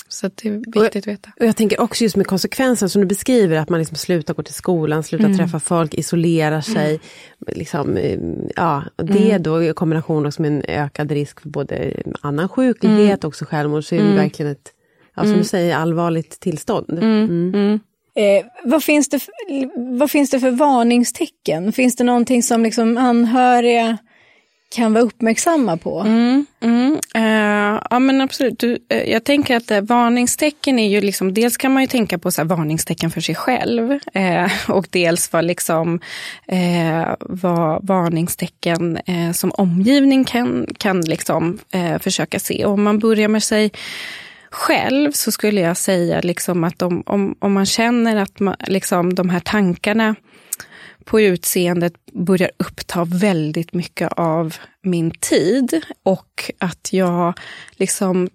Så 0.09 0.31
det 0.35 0.49
är 0.49 0.81
viktigt 0.83 1.03
att 1.03 1.07
veta. 1.07 1.31
Och 1.41 1.47
jag 1.47 1.57
tänker 1.57 1.81
också 1.81 2.05
just 2.05 2.17
med 2.17 2.27
konsekvensen 2.27 2.89
som 2.89 3.01
du 3.01 3.07
beskriver, 3.07 3.57
att 3.57 3.69
man 3.69 3.81
liksom 3.81 3.97
slutar 3.97 4.35
gå 4.35 4.43
till 4.43 4.55
skolan, 4.55 5.03
slutar 5.03 5.25
mm. 5.25 5.39
träffa 5.39 5.61
folk, 5.61 5.95
isolerar 5.95 6.61
sig. 6.61 6.89
Mm. 6.89 7.01
Liksom, 7.47 7.97
eh, 7.97 8.19
ja, 8.57 8.85
det 8.97 9.31
mm. 9.31 9.43
då 9.43 9.63
i 9.63 9.73
kombination 9.73 10.33
med 10.39 10.53
en 10.53 10.63
ökad 10.69 11.13
risk 11.13 11.41
för 11.41 11.49
både 11.49 12.03
annan 12.21 12.49
sjuklighet 12.49 13.25
och 13.25 13.43
mm. 13.43 13.47
självmord, 13.47 13.85
så 13.85 13.95
är 13.95 13.99
det 13.99 14.05
mm. 14.05 14.17
verkligen 14.17 14.53
ett, 14.53 14.73
ja, 15.15 15.23
som 15.23 15.31
du 15.31 15.35
mm. 15.35 15.45
säger, 15.45 15.77
allvarligt 15.77 16.41
tillstånd. 16.41 16.99
Eh, 18.19 18.45
vad, 18.65 18.85
finns 18.85 19.09
det 19.09 19.19
för, 19.19 19.33
vad 19.99 20.11
finns 20.11 20.31
det 20.31 20.41
för 20.41 20.51
varningstecken? 20.51 21.73
Finns 21.73 21.97
det 21.97 22.05
någonting 22.05 22.43
som 22.43 22.63
liksom 22.63 22.97
anhöriga 22.97 23.99
kan 24.69 24.93
vara 24.93 25.05
uppmärksamma 25.05 25.77
på? 25.77 26.01
Mm, 26.01 26.47
mm, 26.61 26.93
uh, 27.17 27.81
ja 27.91 27.99
men 27.99 28.21
absolut. 28.21 28.59
Du, 28.59 28.73
uh, 28.73 29.11
jag 29.11 29.25
tänker 29.25 29.57
att 29.57 29.71
uh, 29.71 29.81
varningstecken 29.81 30.79
är 30.79 30.89
ju 30.89 31.01
liksom, 31.01 31.35
dels 31.35 31.57
kan 31.57 31.73
man 31.73 31.83
ju 31.83 31.87
tänka 31.87 32.19
på 32.19 32.31
så 32.31 32.41
här, 32.41 32.49
varningstecken 32.49 33.11
för 33.11 33.21
sig 33.21 33.35
själv 33.35 33.99
och 34.69 34.87
dels 34.91 35.33
vad, 35.33 35.45
liksom, 35.45 36.01
vad 37.21 37.87
varningstecken 37.87 38.99
som 39.35 39.51
omgivning 39.51 40.25
kan, 40.25 40.67
kan 40.79 41.01
liksom, 41.01 41.59
försöka 42.01 42.39
se. 42.39 42.65
Och 42.65 42.73
om 42.73 42.83
man 42.83 42.99
börjar 42.99 43.29
med 43.29 43.43
sig 43.43 43.73
själv 44.51 45.13
så 45.13 45.33
skulle 45.33 45.61
jag 45.61 45.77
säga 45.77 46.21
liksom 46.21 46.65
att 46.65 46.83
om, 46.83 47.03
om, 47.07 47.37
om 47.39 47.53
man 47.53 47.67
känner 47.67 48.17
att 48.17 48.41
man, 48.41 48.57
liksom, 48.67 49.15
de 49.15 49.29
här 49.29 49.41
tankarna 49.41 50.15
på 51.07 51.21
utseendet 51.21 51.93
börjar 52.13 52.51
uppta 52.57 53.05
väldigt 53.05 53.73
mycket 53.73 54.13
av 54.13 54.57
min 54.83 55.11
tid 55.11 55.85
och 56.03 56.51
att 56.59 56.93
jag 56.93 57.35
liksom 57.79 58.29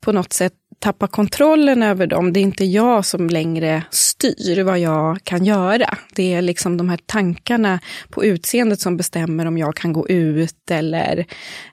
på 0.00 0.12
något 0.12 0.32
sätt 0.32 0.52
tappar 0.78 1.06
kontrollen 1.06 1.82
över 1.82 2.06
dem. 2.06 2.32
Det 2.32 2.40
är 2.40 2.42
inte 2.42 2.64
jag 2.64 3.04
som 3.04 3.28
längre 3.28 3.82
styr 3.90 4.62
vad 4.62 4.78
jag 4.78 5.24
kan 5.24 5.44
göra. 5.44 5.98
Det 6.14 6.34
är 6.34 6.42
liksom 6.42 6.76
de 6.76 6.88
här 6.88 6.98
tankarna 7.06 7.80
på 8.08 8.24
utseendet 8.24 8.80
som 8.80 8.96
bestämmer 8.96 9.46
om 9.46 9.58
jag 9.58 9.76
kan 9.76 9.92
gå 9.92 10.08
ut 10.08 10.70
eller 10.70 11.26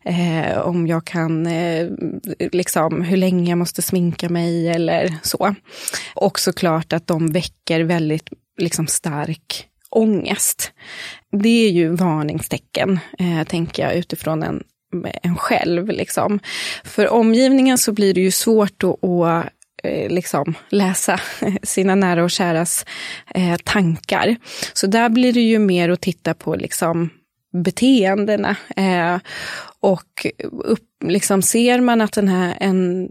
eh, 0.03 0.57
om 0.57 0.87
jag 0.87 1.05
kan, 1.05 1.47
eh, 1.47 1.87
liksom 2.51 3.01
hur 3.01 3.17
länge 3.17 3.49
jag 3.49 3.57
måste 3.57 3.81
sminka 3.81 4.29
mig 4.29 4.67
eller 4.69 5.15
så. 5.23 5.55
Och 6.15 6.39
såklart 6.39 6.93
att 6.93 7.07
de 7.07 7.27
väcker 7.31 7.81
väldigt 7.81 8.29
liksom 8.57 8.87
stark 8.87 9.68
ångest. 9.89 10.71
Det 11.31 11.67
är 11.67 11.69
ju 11.69 11.89
varningstecken, 11.89 12.99
eh, 13.19 13.43
tänker 13.43 13.83
jag, 13.83 13.95
utifrån 13.95 14.43
en, 14.43 14.63
en 15.23 15.35
själv. 15.35 15.87
Liksom. 15.87 16.39
För 16.83 17.09
omgivningen 17.09 17.77
så 17.77 17.91
blir 17.91 18.13
det 18.13 18.21
ju 18.21 18.31
svårt 18.31 18.83
att, 18.83 19.03
att 19.03 19.49
eh, 19.83 20.09
liksom 20.09 20.53
läsa 20.69 21.19
sina 21.63 21.95
nära 21.95 22.23
och 22.23 22.31
käras 22.31 22.85
eh, 23.35 23.57
tankar. 23.63 24.35
Så 24.73 24.87
där 24.87 25.09
blir 25.09 25.33
det 25.33 25.41
ju 25.41 25.59
mer 25.59 25.89
att 25.89 26.01
titta 26.01 26.33
på 26.33 26.55
liksom, 26.55 27.09
beteendena. 27.51 28.55
Eh, 28.75 29.17
och 29.81 30.27
upp, 30.51 31.03
liksom 31.03 31.41
ser 31.41 31.81
man 31.81 32.01
att 32.01 32.13
den 32.13 32.27
här, 32.27 32.57
en 32.59 33.09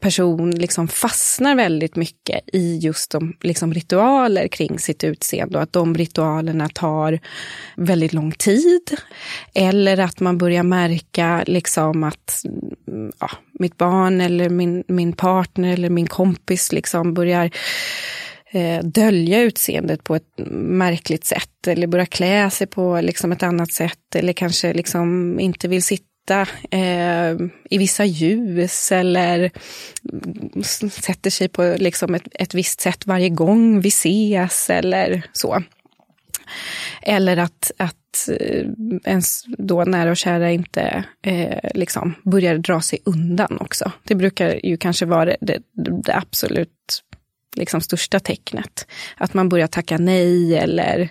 person 0.00 0.50
liksom 0.50 0.88
fastnar 0.88 1.54
väldigt 1.54 1.96
mycket 1.96 2.40
i 2.52 2.76
just 2.76 3.10
de 3.10 3.36
liksom 3.40 3.74
ritualer 3.74 4.48
kring 4.48 4.78
sitt 4.78 5.04
utseende 5.04 5.58
och 5.58 5.62
att 5.62 5.72
de 5.72 5.94
ritualerna 5.94 6.68
tar 6.68 7.20
väldigt 7.76 8.12
lång 8.12 8.32
tid. 8.32 8.96
Eller 9.54 10.00
att 10.00 10.20
man 10.20 10.38
börjar 10.38 10.62
märka 10.62 11.44
liksom 11.46 12.04
att 12.04 12.44
ja, 13.20 13.30
mitt 13.52 13.76
barn 13.76 14.20
eller 14.20 14.50
min, 14.50 14.84
min 14.88 15.12
partner 15.12 15.72
eller 15.72 15.90
min 15.90 16.06
kompis 16.06 16.72
liksom 16.72 17.14
börjar 17.14 17.50
eh, 18.54 18.84
dölja 18.84 19.42
utseendet 19.42 20.04
på 20.04 20.16
ett 20.16 20.38
märkligt 20.52 21.24
sätt 21.24 21.66
eller 21.66 21.86
börja 21.86 22.06
klä 22.06 22.50
sig 22.50 22.66
på 22.66 23.00
liksom 23.00 23.32
ett 23.32 23.42
annat 23.42 23.72
sätt 23.72 24.14
eller 24.14 24.32
kanske 24.32 24.72
liksom 24.72 25.40
inte 25.40 25.68
vill 25.68 25.82
sitta 25.82 26.46
eh, 26.70 27.32
i 27.70 27.78
vissa 27.78 28.04
ljus 28.04 28.92
eller 28.92 29.50
sätter 30.90 31.30
sig 31.30 31.48
på 31.48 31.76
liksom 31.78 32.14
ett, 32.14 32.28
ett 32.34 32.54
visst 32.54 32.80
sätt 32.80 33.06
varje 33.06 33.28
gång 33.28 33.80
vi 33.80 33.88
ses 33.88 34.70
eller 34.70 35.22
så. 35.32 35.62
Eller 37.02 37.36
att, 37.36 37.72
att 37.76 38.28
eh, 38.28 38.66
ens 39.04 39.44
då 39.58 39.84
nära 39.84 40.10
och 40.10 40.16
kära 40.16 40.50
inte 40.50 41.04
eh, 41.22 41.70
liksom 41.74 42.14
börjar 42.22 42.58
dra 42.58 42.80
sig 42.80 42.98
undan 43.04 43.58
också. 43.60 43.92
Det 44.04 44.14
brukar 44.14 44.66
ju 44.66 44.76
kanske 44.76 45.06
vara 45.06 45.24
det, 45.24 45.36
det, 45.40 45.62
det 46.04 46.16
absolut 46.16 47.02
liksom 47.56 47.80
största 47.80 48.20
tecknet. 48.20 48.86
Att 49.16 49.34
man 49.34 49.48
börjar 49.48 49.66
tacka 49.66 49.98
nej 49.98 50.56
eller 50.56 51.08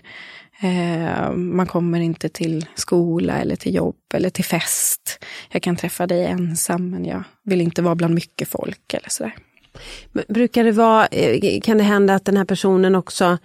eh, 0.62 1.32
man 1.32 1.68
kommer 1.68 2.00
inte 2.00 2.30
till 2.30 2.66
skola 2.76 3.38
eller 3.38 3.56
till 3.56 3.76
jobb 3.76 3.96
eller 4.14 4.30
till 4.30 4.46
fest. 4.46 5.24
Jag 5.52 5.62
kan 5.62 5.76
träffa 5.76 6.08
dig 6.08 6.26
ensam 6.26 6.90
men 6.90 7.06
jag 7.06 7.24
vill 7.44 7.62
inte 7.62 7.82
vara 7.82 7.96
bland 7.96 8.14
mycket 8.14 8.48
folk 8.48 8.94
eller 8.94 9.10
sådär. 9.10 9.36
Men 10.12 10.24
brukar 10.28 10.64
det 10.64 10.72
vara, 10.72 11.08
eh, 11.08 11.62
kan 11.62 11.78
det 11.78 11.84
hända 11.84 12.16
att 12.16 12.26
den 12.26 12.38
här 12.38 12.46
personen 12.46 12.96
också 12.96 13.38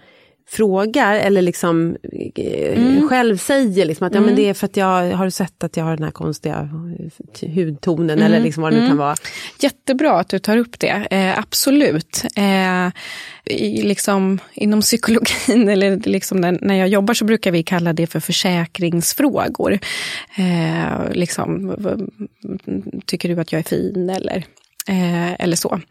frågar 0.51 1.15
eller 1.15 1.41
liksom 1.41 1.97
eh, 2.35 2.77
mm. 2.77 3.09
själv 3.09 3.37
säger 3.37 3.85
liksom 3.85 4.07
att 4.07 4.13
mm. 4.13 4.23
ja, 4.23 4.25
men 4.25 4.33
mm. 4.33 4.43
det 4.43 4.49
är 4.49 4.53
för 4.53 4.65
att 4.65 4.77
jag 4.77 5.11
har 5.11 5.29
sett 5.29 5.63
att 5.63 5.77
jag 5.77 5.83
har 5.83 5.95
den 5.95 6.03
här 6.03 6.11
konstiga 6.11 6.69
hudtonen 7.41 8.09
mm. 8.09 8.25
eller 8.25 8.39
liksom 8.39 8.63
vad 8.63 8.71
det 8.71 8.75
nu 8.75 8.81
kan 8.81 8.91
mm. 8.91 8.97
vara. 8.97 9.15
Jättebra 9.59 10.19
att 10.19 10.29
du 10.29 10.39
tar 10.39 10.57
upp 10.57 10.79
det, 10.79 11.07
eh, 11.11 11.39
absolut. 11.39 12.25
Eh, 12.35 12.87
i, 13.45 13.81
liksom, 13.81 14.39
inom 14.53 14.81
psykologin 14.81 15.69
eller 15.69 15.97
liksom 15.97 16.41
när, 16.41 16.57
när 16.61 16.75
jag 16.75 16.87
jobbar 16.87 17.13
så 17.13 17.25
brukar 17.25 17.51
vi 17.51 17.63
kalla 17.63 17.93
det 17.93 18.07
för 18.07 18.19
försäkringsfrågor. 18.19 19.79
Eh, 20.37 21.11
liksom, 21.11 21.75
tycker 23.05 23.29
du 23.29 23.41
att 23.41 23.51
jag 23.51 23.59
är 23.59 23.63
fin 23.63 24.09
eller 24.09 24.45
Eh, 24.87 25.33
eller 25.33 25.55
så. 25.55 25.81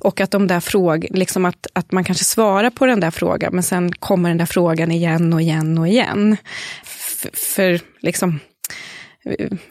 Och 0.00 0.20
att 0.20 0.30
de 0.30 0.46
där 0.46 0.60
frågorna, 0.60 1.16
liksom 1.18 1.44
att, 1.44 1.66
att 1.72 1.92
man 1.92 2.04
kanske 2.04 2.24
svarar 2.24 2.70
på 2.70 2.86
den 2.86 3.00
där 3.00 3.10
frågan, 3.10 3.54
men 3.54 3.62
sen 3.62 3.92
kommer 3.92 4.28
den 4.28 4.38
där 4.38 4.46
frågan 4.46 4.92
igen 4.92 5.32
och 5.32 5.42
igen 5.42 5.78
och 5.78 5.88
igen. 5.88 6.36
F 6.82 7.26
för 7.54 7.80
liksom, 8.00 8.40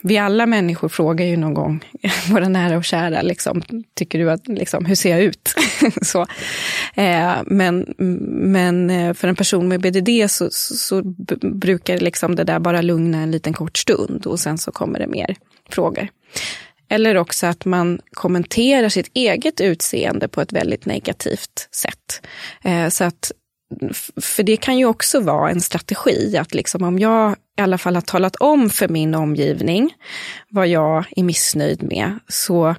vi 0.00 0.18
alla 0.18 0.46
människor 0.46 0.88
frågar 0.88 1.26
ju 1.26 1.36
någon 1.36 1.54
gång 1.54 1.84
våra 2.30 2.48
nära 2.48 2.76
och 2.76 2.84
kära, 2.84 3.22
liksom, 3.22 3.62
tycker 3.94 4.18
du 4.18 4.30
att, 4.30 4.48
liksom, 4.48 4.84
hur 4.84 4.94
ser 4.94 5.10
jag 5.10 5.20
ut? 5.22 5.54
så. 6.02 6.26
Eh, 6.94 7.32
men, 7.46 7.94
men 8.52 8.90
eh, 8.90 9.14
för 9.14 9.28
en 9.28 9.36
person 9.36 9.68
med 9.68 9.80
BDD 9.80 10.30
så, 10.30 10.48
så, 10.50 10.74
så 10.74 11.02
brukar 11.54 11.98
liksom 11.98 12.36
det 12.36 12.44
där 12.44 12.58
bara 12.58 12.82
lugna 12.82 13.18
en 13.18 13.30
liten 13.30 13.52
kort 13.52 13.78
stund 13.78 14.26
och 14.26 14.40
sen 14.40 14.58
så 14.58 14.72
kommer 14.72 14.98
det 14.98 15.06
mer 15.06 15.36
frågor. 15.70 16.08
Eller 16.92 17.16
också 17.16 17.46
att 17.46 17.64
man 17.64 18.00
kommenterar 18.10 18.88
sitt 18.88 19.10
eget 19.14 19.60
utseende 19.60 20.28
på 20.28 20.40
ett 20.40 20.52
väldigt 20.52 20.86
negativt 20.86 21.68
sätt. 21.70 22.26
Eh, 22.64 22.88
så 22.88 23.04
att, 23.04 23.32
för 24.20 24.42
det 24.42 24.56
kan 24.56 24.78
ju 24.78 24.84
också 24.86 25.20
vara 25.20 25.50
en 25.50 25.60
strategi, 25.60 26.36
att 26.36 26.54
liksom 26.54 26.82
om 26.82 26.98
jag 26.98 27.32
i 27.58 27.60
alla 27.60 27.78
fall 27.78 27.94
har 27.94 28.02
talat 28.02 28.36
om 28.36 28.70
för 28.70 28.88
min 28.88 29.14
omgivning 29.14 29.94
vad 30.50 30.68
jag 30.68 31.04
är 31.16 31.22
missnöjd 31.22 31.82
med, 31.82 32.18
så 32.28 32.74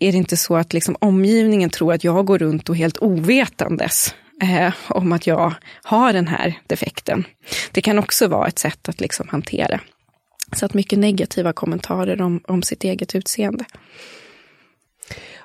är 0.00 0.12
det 0.12 0.18
inte 0.18 0.36
så 0.36 0.56
att 0.56 0.72
liksom 0.72 0.96
omgivningen 1.00 1.70
tror 1.70 1.92
att 1.92 2.04
jag 2.04 2.26
går 2.26 2.38
runt 2.38 2.68
och 2.68 2.76
helt 2.76 2.98
ovetandes 2.98 4.14
eh, 4.42 4.72
om 4.88 5.12
att 5.12 5.26
jag 5.26 5.54
har 5.82 6.12
den 6.12 6.28
här 6.28 6.58
defekten. 6.66 7.24
Det 7.72 7.80
kan 7.80 7.98
också 7.98 8.28
vara 8.28 8.48
ett 8.48 8.58
sätt 8.58 8.88
att 8.88 9.00
liksom 9.00 9.28
hantera. 9.28 9.80
Så 10.52 10.66
att 10.66 10.74
mycket 10.74 10.98
negativa 10.98 11.52
kommentarer 11.52 12.22
om, 12.22 12.40
om 12.46 12.62
sitt 12.62 12.84
eget 12.84 13.14
utseende. 13.14 13.64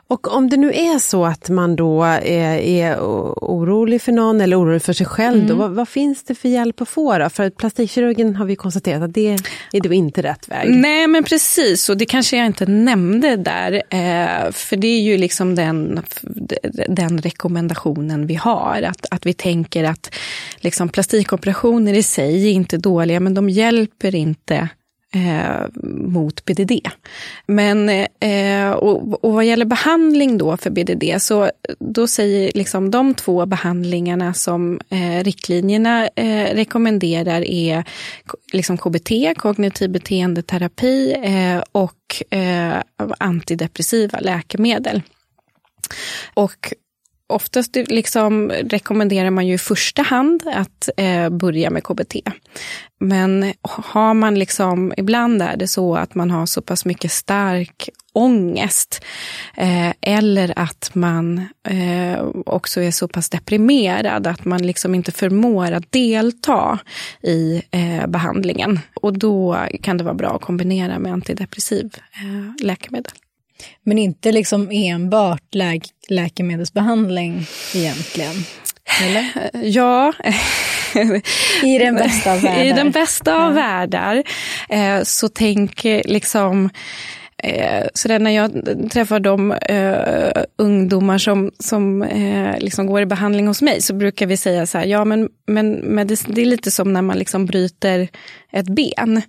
Och 0.07 0.35
om 0.35 0.50
det 0.50 0.57
nu 0.57 0.71
är 0.74 1.00
så 1.00 1.25
att 1.25 1.50
man 1.50 1.75
då 1.75 2.03
är, 2.03 2.57
är 2.57 3.00
orolig 3.00 4.01
för 4.01 4.11
någon 4.11 4.41
eller 4.41 4.59
orolig 4.59 4.81
för 4.81 4.94
sig 4.94 5.05
själv, 5.05 5.35
mm. 5.35 5.48
då, 5.48 5.55
vad, 5.55 5.72
vad, 5.72 5.89
finns 5.89 6.24
det 6.24 6.35
för 6.35 6.50
hjälp 6.50 6.81
att 6.81 6.89
få 6.89 7.18
då? 7.18 7.29
För 7.29 7.50
plastikkirurgen 7.50 8.35
har 8.35 8.46
vi 8.46 8.55
konstaterat 8.55 9.03
att 9.03 9.13
det 9.13 9.37
är 9.74 9.81
då 9.81 9.94
inte 9.94 10.24
rätt 10.24 10.50
väg. 10.50 10.70
Nej 10.70 11.07
men 11.07 11.24
precis, 11.24 11.89
och 11.89 11.98
det 11.98 12.05
kanske 12.05 12.37
jag 12.37 12.46
inte 12.46 12.65
nämnde 12.65 13.35
där. 13.35 13.74
Eh, 13.74 14.51
för 14.51 14.75
det 14.75 14.87
är 14.87 15.01
ju 15.01 15.18
liksom 15.18 15.55
den, 15.55 16.01
den 16.87 17.18
rekommendationen 17.18 18.27
vi 18.27 18.35
har. 18.35 18.81
Att, 18.81 19.05
att 19.11 19.25
vi 19.25 19.33
tänker 19.33 19.83
att 19.83 20.15
liksom 20.57 20.89
plastikoperationer 20.89 21.94
i 21.94 22.03
sig 22.03 22.48
är 22.48 22.51
inte 22.51 22.77
dåliga, 22.77 23.20
men 23.20 23.33
de 23.33 23.50
hjälper 23.50 24.15
inte 24.15 24.70
eh, 25.16 25.68
mot 25.84 26.46
BDD. 26.46 26.72
Men, 27.46 27.90
eh, 28.20 28.72
och, 28.72 29.24
och 29.25 29.34
vad 29.34 29.46
gäller 29.46 29.66
behandling 29.66 30.38
då 30.38 30.58
för 30.58 30.70
BDD, 30.70 31.22
så 31.22 31.51
då 31.80 32.08
säger 32.08 32.51
liksom 32.56 32.92
de 32.92 33.14
två 33.14 33.46
behandlingarna 33.46 34.34
som 34.34 34.80
eh, 34.90 35.24
riktlinjerna 35.24 36.08
eh, 36.08 36.56
rekommenderar 36.56 37.42
är 37.42 37.84
liksom 38.54 38.78
KBT, 38.78 39.12
kognitiv 39.38 39.90
beteendeterapi, 39.90 41.14
eh, 41.24 41.64
och 41.72 42.34
eh, 42.38 42.82
antidepressiva 43.18 44.20
läkemedel. 44.20 45.01
Och 46.34 46.74
Oftast 47.27 47.75
liksom 47.75 48.51
rekommenderar 48.51 49.29
man 49.29 49.48
ju 49.48 49.53
i 49.53 49.57
första 49.57 50.01
hand 50.01 50.44
att 50.53 50.90
eh, 50.98 51.29
börja 51.29 51.70
med 51.70 51.83
KBT. 51.83 52.16
Men 53.00 53.53
har 53.61 54.14
man 54.14 54.40
liksom, 54.40 54.94
ibland 54.98 55.42
är 55.42 55.57
det 55.57 55.68
så 55.68 55.96
att 55.96 56.16
man 56.16 56.31
har 56.31 56.46
så 56.46 56.61
pass 56.61 56.85
mycket 56.85 57.11
stark 57.11 57.90
ångest 58.14 59.03
eh, 59.55 59.94
eller 60.01 60.59
att 60.59 60.92
man 60.94 61.48
eh, 61.68 62.25
också 62.46 62.81
är 62.81 62.92
så 62.92 63.07
pass 63.07 63.29
deprimerad 63.29 64.27
att 64.27 64.46
man 64.46 64.68
liksom 64.68 64.96
inte 64.96 65.11
förmår 65.11 65.72
att 65.72 65.92
delta 65.92 66.79
i 67.24 67.64
eh, 67.72 68.07
behandlingen. 68.07 68.79
Och 68.94 69.18
då 69.18 69.57
kan 69.81 69.98
det 69.98 70.03
vara 70.03 70.14
bra 70.14 70.35
att 70.35 70.42
kombinera 70.42 71.00
med 71.00 71.14
antidepressiv 71.14 71.98
eh, 72.14 72.66
läkemedel. 72.66 73.14
Men 73.83 73.98
inte 73.98 74.31
liksom 74.31 74.70
enbart 74.72 75.55
läk 75.55 75.90
läkemedelsbehandling 76.09 77.48
egentligen? 77.75 78.46
Eller? 79.03 79.50
Ja. 79.63 80.13
I 81.63 81.77
den 81.77 81.96
bästa 81.96 82.31
av 82.31 82.41
världar. 82.41 82.63
I 82.65 82.72
den 82.72 82.91
bästa 82.91 83.35
av 83.35 83.41
ja. 83.41 83.50
världar. 83.50 84.24
Eh, 84.70 85.03
så 85.03 85.29
tänk 85.29 85.83
liksom 85.83 86.70
Eh, 87.46 87.88
så 87.94 88.08
där 88.08 88.20
när 88.20 88.31
jag 88.31 88.51
träffar 88.92 89.20
de 89.20 89.51
eh, 89.51 90.44
ungdomar 90.58 91.18
som, 91.18 91.51
som 91.60 92.03
eh, 92.03 92.60
liksom 92.60 92.88
går 92.88 93.01
i 93.01 93.05
behandling 93.05 93.48
hos 93.48 93.62
mig 93.62 93.81
så 93.81 93.94
brukar 93.94 94.25
vi 94.25 94.38
säga 94.38 94.66
så 94.66 94.77
här, 94.77 94.86
ja 94.86 95.05
men, 95.05 95.29
men 95.48 95.72
medicin, 95.72 96.34
det 96.36 96.42
är 96.42 96.46
lite 96.46 96.72
som 96.72 96.94
när 96.94 97.01
man 97.01 97.18
liksom 97.18 97.46
bryter 97.46 98.08
ett 98.51 98.70
ben. 98.70 99.22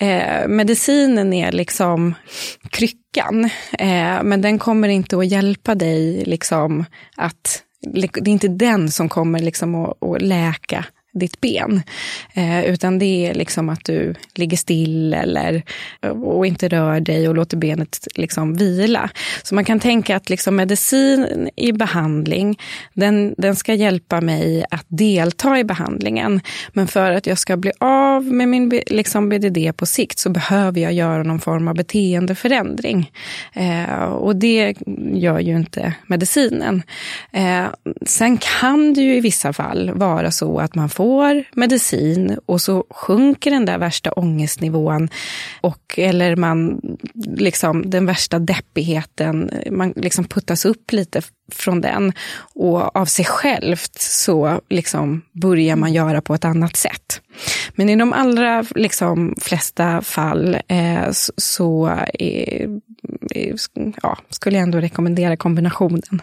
Eh, 0.00 0.48
medicinen 0.48 1.32
är 1.32 1.52
liksom 1.52 2.14
kryckan, 2.70 3.44
eh, 3.78 4.22
men 4.22 4.42
den 4.42 4.58
kommer 4.58 4.88
inte 4.88 5.18
att 5.18 5.26
hjälpa 5.26 5.74
dig 5.74 6.24
liksom 6.26 6.84
att 7.16 7.62
det 7.92 8.30
är 8.30 8.32
inte 8.32 8.48
den 8.48 8.90
som 8.90 9.08
kommer 9.08 9.38
liksom 9.38 9.74
att, 9.74 10.04
att 10.04 10.22
läka 10.22 10.84
ditt 11.12 11.40
ben. 11.40 11.82
Eh, 12.34 12.64
utan 12.64 12.98
det 12.98 13.26
är 13.26 13.34
liksom 13.34 13.68
att 13.68 13.84
du 13.84 14.14
ligger 14.34 14.56
still 14.56 15.14
eller, 15.14 15.62
och 16.22 16.46
inte 16.46 16.68
rör 16.68 17.00
dig 17.00 17.28
och 17.28 17.34
låter 17.34 17.56
benet 17.56 18.06
liksom 18.14 18.54
vila. 18.54 19.10
Så 19.42 19.54
man 19.54 19.64
kan 19.64 19.80
tänka 19.80 20.16
att 20.16 20.30
liksom 20.30 20.56
medicin 20.56 21.48
i 21.56 21.72
behandling, 21.72 22.58
den, 22.94 23.34
den 23.38 23.56
ska 23.56 23.74
hjälpa 23.74 24.20
mig 24.20 24.64
att 24.70 24.86
delta 24.88 25.58
i 25.58 25.64
behandlingen. 25.64 26.40
Men 26.72 26.88
för 26.88 27.12
att 27.12 27.26
jag 27.26 27.38
ska 27.38 27.56
bli 27.56 27.72
av 27.80 28.24
med 28.24 28.48
min 28.48 28.80
liksom 28.86 29.28
BDD 29.28 29.76
på 29.76 29.86
sikt 29.86 30.18
så 30.18 30.30
behöver 30.30 30.80
jag 30.80 30.92
göra 30.92 31.22
någon 31.22 31.40
form 31.40 31.68
av 31.68 31.74
beteendeförändring. 31.74 33.12
Eh, 33.52 34.04
och 34.04 34.36
det 34.36 34.74
gör 35.12 35.38
ju 35.38 35.56
inte 35.56 35.94
medicinen. 36.06 36.82
Eh, 37.32 37.66
sen 38.06 38.38
kan 38.60 38.94
det 38.94 39.00
ju 39.00 39.16
i 39.16 39.20
vissa 39.20 39.52
fall 39.52 39.90
vara 39.94 40.30
så 40.30 40.58
att 40.58 40.74
man 40.74 40.88
får 40.88 40.99
får 41.00 41.44
medicin 41.52 42.38
och 42.46 42.60
så 42.60 42.84
sjunker 42.90 43.50
den 43.50 43.64
där 43.64 43.78
värsta 43.78 44.12
ångestnivån 44.12 45.08
och 45.60 45.94
eller 45.98 46.36
man 46.36 46.80
liksom 47.36 47.90
den 47.90 48.06
värsta 48.06 48.38
deppigheten, 48.38 49.50
man 49.70 49.92
liksom 49.96 50.24
puttas 50.24 50.64
upp 50.64 50.92
lite 50.92 51.22
från 51.52 51.80
den 51.80 52.12
och 52.54 52.96
av 52.96 53.04
sig 53.04 53.24
självt 53.24 53.98
så 54.00 54.60
liksom 54.68 55.22
börjar 55.32 55.76
man 55.76 55.92
göra 55.92 56.20
på 56.20 56.34
ett 56.34 56.44
annat 56.44 56.76
sätt. 56.76 57.20
Men 57.74 57.88
i 57.88 57.96
de 57.96 58.12
allra 58.12 58.64
liksom, 58.74 59.34
flesta 59.40 60.02
fall 60.02 60.58
eh, 60.68 61.08
så, 61.36 61.98
eh, 62.14 62.70
ja, 64.02 64.18
skulle 64.30 64.56
jag 64.56 64.62
ändå 64.62 64.78
rekommendera 64.78 65.36
kombinationen. 65.36 66.22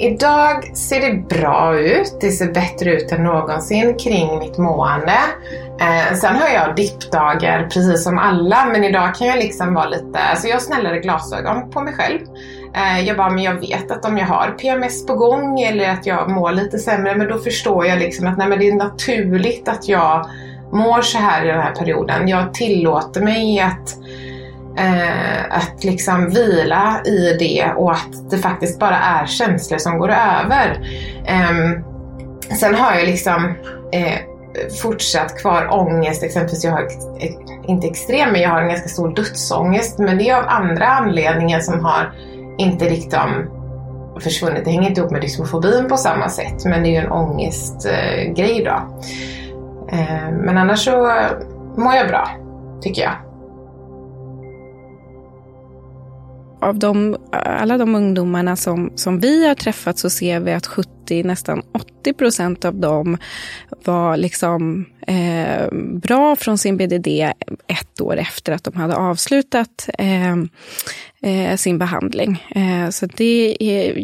Idag 0.00 0.76
ser 0.76 1.00
det 1.00 1.28
bra 1.28 1.78
ut. 1.78 2.18
Det 2.20 2.30
ser 2.30 2.52
bättre 2.52 2.92
ut 2.94 3.12
än 3.12 3.24
någonsin 3.24 3.98
kring 3.98 4.38
mitt 4.38 4.58
mående. 4.58 5.16
Eh, 5.80 6.16
sen 6.16 6.36
har 6.36 6.48
jag 6.48 6.76
dippdagar 6.76 7.62
precis 7.62 8.04
som 8.04 8.18
alla 8.18 8.66
men 8.72 8.84
idag 8.84 9.14
kan 9.14 9.26
jag 9.26 9.38
liksom 9.38 9.74
vara 9.74 9.88
lite, 9.88 10.18
alltså 10.18 10.48
jag 10.48 10.54
har 10.54 10.60
snällare 10.60 10.98
glasögon 10.98 11.70
på 11.70 11.80
mig 11.80 11.94
själv. 11.94 12.20
Eh, 12.74 13.00
jag 13.06 13.16
bara, 13.16 13.30
men 13.30 13.44
jag 13.44 13.54
vet 13.54 13.90
att 13.90 14.04
om 14.04 14.18
jag 14.18 14.26
har 14.26 14.50
PMS 14.50 15.06
på 15.06 15.14
gång 15.14 15.60
eller 15.60 15.88
att 15.88 16.06
jag 16.06 16.30
mår 16.30 16.52
lite 16.52 16.78
sämre 16.78 17.16
men 17.16 17.28
då 17.28 17.38
förstår 17.38 17.86
jag 17.86 17.98
liksom 17.98 18.26
att 18.26 18.38
nej, 18.38 18.48
men 18.48 18.58
det 18.58 18.68
är 18.68 18.74
naturligt 18.74 19.68
att 19.68 19.88
jag 19.88 20.26
mår 20.72 21.02
så 21.02 21.18
här 21.18 21.44
i 21.44 21.48
den 21.48 21.60
här 21.60 21.74
perioden. 21.74 22.28
Jag 22.28 22.54
tillåter 22.54 23.20
mig 23.20 23.60
att 23.60 23.96
Eh, 24.76 25.56
att 25.56 25.84
liksom 25.84 26.28
vila 26.28 27.00
i 27.04 27.36
det 27.38 27.72
och 27.76 27.92
att 27.92 28.30
det 28.30 28.38
faktiskt 28.38 28.78
bara 28.78 28.96
är 28.96 29.26
känslor 29.26 29.78
som 29.78 29.98
går 29.98 30.10
över. 30.10 30.80
Eh, 31.24 31.80
sen 32.56 32.74
har 32.74 32.94
jag 32.94 33.06
liksom 33.06 33.54
eh, 33.92 34.18
fortsatt 34.82 35.38
kvar 35.40 35.68
ångest, 35.70 36.22
exempelvis 36.22 36.64
jag 36.64 36.72
har 36.72 36.88
inte 37.68 37.86
extrem 37.86 38.32
men 38.32 38.40
jag 38.40 38.50
har 38.50 38.62
en 38.62 38.68
ganska 38.68 38.88
stor 38.88 39.14
dödsångest 39.14 39.98
men 39.98 40.18
det 40.18 40.28
är 40.28 40.36
av 40.36 40.44
andra 40.48 40.86
anledningar 40.86 41.60
som 41.60 41.84
har 41.84 42.12
inte 42.58 42.84
riktigt 42.84 43.20
försvunnit. 44.20 44.64
Det 44.64 44.70
hänger 44.70 44.88
inte 44.88 45.00
ihop 45.00 45.12
med 45.12 45.20
dysmofobin 45.20 45.88
på 45.88 45.96
samma 45.96 46.28
sätt 46.28 46.64
men 46.64 46.82
det 46.82 46.88
är 46.88 46.90
ju 46.90 47.06
en 47.06 47.12
ångestgrej 47.12 48.64
då. 48.64 49.04
Eh, 49.92 50.30
men 50.32 50.58
annars 50.58 50.84
så 50.84 51.12
mår 51.76 51.94
jag 51.94 52.08
bra, 52.08 52.28
tycker 52.80 53.02
jag. 53.02 53.29
Av 56.60 56.78
de, 56.78 57.16
alla 57.32 57.78
de 57.78 57.94
ungdomarna 57.94 58.56
som, 58.56 58.92
som 58.96 59.20
vi 59.20 59.46
har 59.46 59.54
träffat 59.54 59.98
så 59.98 60.10
ser 60.10 60.40
vi 60.40 60.52
att 60.52 60.66
70, 60.66 61.22
nästan 61.22 61.62
80 61.72 62.12
procent 62.12 62.64
av 62.64 62.74
dem 62.74 63.18
var 63.84 64.16
liksom 64.16 64.86
eh, 65.06 65.68
bra 66.02 66.36
från 66.36 66.58
sin 66.58 66.76
BDD 66.76 67.08
ett 67.66 68.00
år 68.00 68.16
efter 68.16 68.52
att 68.52 68.64
de 68.64 68.76
hade 68.76 68.96
avslutat 68.96 69.88
eh, 69.98 70.36
eh, 71.22 71.56
sin 71.56 71.78
behandling. 71.78 72.46
Eh, 72.50 72.90
så 72.90 73.06
det 73.06 73.56
är 73.60 73.94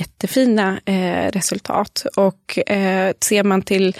jättefina 0.00 0.80
eh, 0.84 1.30
resultat. 1.30 2.06
Och 2.16 2.70
eh, 2.70 3.12
ser 3.20 3.44
man 3.44 3.62
till 3.62 3.96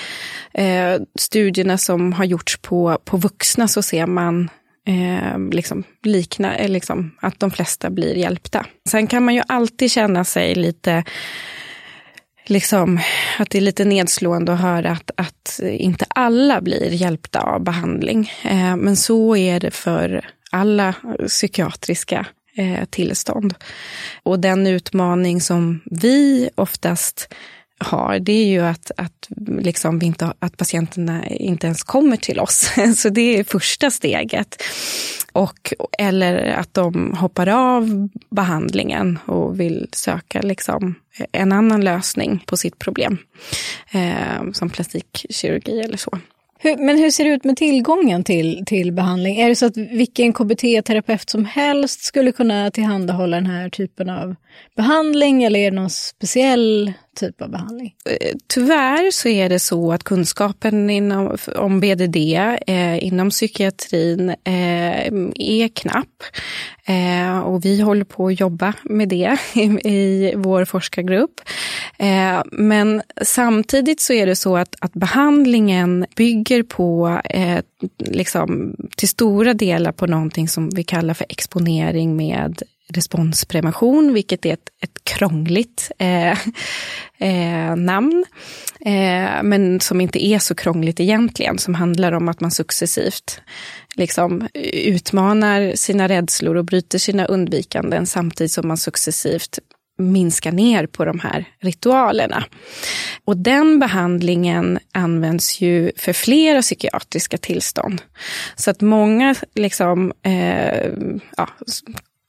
eh, 0.53 0.97
studierna 1.19 1.79
som 1.79 2.13
har 2.13 2.25
gjorts 2.25 2.59
på, 2.59 2.99
på 3.05 3.17
vuxna 3.17 3.69
så 3.69 3.83
ser 3.83 4.07
man 4.07 4.49
eh, 4.87 5.39
liksom 5.51 5.85
likna, 6.03 6.57
eh, 6.57 6.69
liksom, 6.69 7.11
att 7.21 7.41
de 7.41 7.51
flesta 7.51 7.91
blir 7.91 8.15
hjälpta. 8.15 8.67
Sen 8.89 9.07
kan 9.07 9.25
man 9.25 9.35
ju 9.35 9.43
alltid 9.49 9.91
känna 9.91 10.25
sig 10.25 10.55
lite 10.55 11.05
liksom, 12.47 13.01
att 13.39 13.51
det 13.51 13.59
är 13.59 13.63
lite 13.63 13.85
nedslående 13.85 14.53
att 14.53 14.61
höra 14.61 14.91
att, 14.91 15.11
att 15.17 15.61
inte 15.63 16.07
alla 16.09 16.61
blir 16.61 16.91
hjälpta 16.91 17.41
av 17.41 17.65
behandling. 17.65 18.33
Eh, 18.43 18.77
men 18.77 18.97
så 18.97 19.37
är 19.37 19.61
det 19.61 19.71
för 19.71 20.31
alla 20.51 20.95
psykiatriska 21.27 22.27
eh, 22.57 22.85
tillstånd. 22.85 23.55
Och 24.23 24.41
den 24.41 24.67
utmaning 24.67 25.41
som 25.41 25.81
vi 25.85 26.51
oftast 26.55 27.35
har, 27.85 28.19
det 28.19 28.33
är 28.33 28.47
ju 28.47 28.61
att, 28.61 28.91
att, 28.97 29.29
liksom 29.59 29.99
vi 29.99 30.07
inte, 30.07 30.33
att 30.39 30.57
patienterna 30.57 31.27
inte 31.27 31.67
ens 31.67 31.83
kommer 31.83 32.17
till 32.17 32.41
oss. 32.41 32.71
Så 32.97 33.09
det 33.09 33.39
är 33.39 33.45
första 33.45 33.91
steget. 33.91 34.63
Och, 35.33 35.75
eller 35.99 36.53
att 36.53 36.75
de 36.75 37.15
hoppar 37.15 37.49
av 37.49 38.09
behandlingen 38.31 39.19
och 39.27 39.61
vill 39.61 39.89
söka 39.93 40.41
liksom 40.41 40.95
en 41.33 41.53
annan 41.53 41.85
lösning 41.85 42.45
på 42.47 42.57
sitt 42.57 42.79
problem. 42.79 43.19
Eh, 43.93 44.53
som 44.53 44.71
plastikkirurgi 44.71 45.81
eller 45.81 45.97
så. 45.97 46.19
Hur, 46.59 46.77
men 46.77 46.99
hur 46.99 47.11
ser 47.11 47.25
det 47.25 47.31
ut 47.31 47.45
med 47.45 47.57
tillgången 47.57 48.25
till, 48.25 48.63
till 48.67 48.93
behandling? 48.93 49.41
Är 49.41 49.49
det 49.49 49.57
så 49.57 49.67
att 49.67 49.77
vilken 49.77 50.33
KBT-terapeut 50.33 51.31
som 51.31 51.45
helst 51.45 52.05
skulle 52.05 52.33
kunna 52.33 52.71
tillhandahålla 52.71 53.37
den 53.37 53.47
här 53.47 53.69
typen 53.69 54.11
av 54.11 54.35
behandling 54.77 55.45
eller 55.45 55.61
är 55.61 55.71
det 55.71 55.77
någon 55.77 55.91
speciell 55.91 56.93
typ 57.15 57.43
av 57.43 57.51
behandling? 57.51 57.95
Eh, 58.05 58.33
tyvärr 58.47 59.11
så 59.11 59.29
är 59.29 59.49
det 59.49 59.59
så 59.59 59.93
att 59.93 60.05
kunskapen 60.05 60.91
inom, 60.91 61.37
om 61.57 61.81
BDD 61.81 62.17
eh, 62.67 63.05
inom 63.05 63.31
psykiatrin 63.31 64.31
eh, 64.31 65.07
är 65.35 65.69
knapp. 65.69 66.23
Eh, 66.87 67.39
och 67.39 67.65
vi 67.65 67.81
håller 67.81 68.05
på 68.05 68.27
att 68.27 68.41
jobba 68.41 68.75
med 68.83 69.09
det 69.09 69.39
i, 69.55 69.89
i 69.95 70.33
vår 70.37 70.65
forskargrupp. 70.65 71.41
Eh, 71.99 72.43
men 72.53 73.03
samtidigt 73.23 74.01
så 74.01 74.13
är 74.13 74.27
det 74.27 74.37
så 74.37 74.57
att, 74.57 74.77
att 74.81 74.93
behandlingen 74.93 76.07
bygger 76.17 76.63
på 76.63 77.21
eh, 77.25 77.59
liksom, 77.99 78.77
till 78.97 79.09
stora 79.09 79.55
delar 79.55 79.93
på 79.93 80.07
någonting 80.07 80.49
som 80.49 80.71
vi 80.71 80.85
kallar 80.85 81.15
för 81.15 81.27
exponering 81.29 82.17
med 82.17 82.63
responsprevention, 82.89 84.15
vilket 84.15 84.47
är 84.47 84.53
ett, 84.53 84.69
ett 84.81 85.05
krångligt 85.05 85.93
eh, 85.99 86.31
eh, 87.19 87.77
namn. 87.77 88.25
Eh, 88.81 89.43
men 89.43 89.81
som 89.81 90.01
inte 90.01 90.27
är 90.27 90.39
så 90.39 90.55
krångligt 90.55 91.01
egentligen, 91.01 91.59
som 91.59 91.75
handlar 91.75 92.13
om 92.13 92.29
att 92.29 92.41
man 92.41 92.51
successivt 92.51 93.41
liksom, 93.95 94.49
utmanar 94.75 95.73
sina 95.75 96.09
rädslor 96.09 96.57
och 96.57 96.65
bryter 96.65 96.99
sina 96.99 97.25
undvikanden 97.25 98.07
samtidigt 98.07 98.53
som 98.53 98.69
man 98.69 98.77
successivt 98.77 99.59
minska 99.99 100.51
ner 100.51 100.87
på 100.87 101.05
de 101.05 101.21
här 101.21 101.45
ritualerna. 101.61 102.45
Och 103.25 103.37
den 103.37 103.79
behandlingen 103.79 104.79
används 104.93 105.61
ju 105.61 105.93
för 105.97 106.13
flera 106.13 106.63
psykiatriska 106.63 107.39
tillstånd. 107.39 108.03
Så 108.57 108.71
att 108.71 108.81
många 108.81 109.35
liksom, 109.55 110.13
eh, 110.23 110.91
ja, 111.37 111.49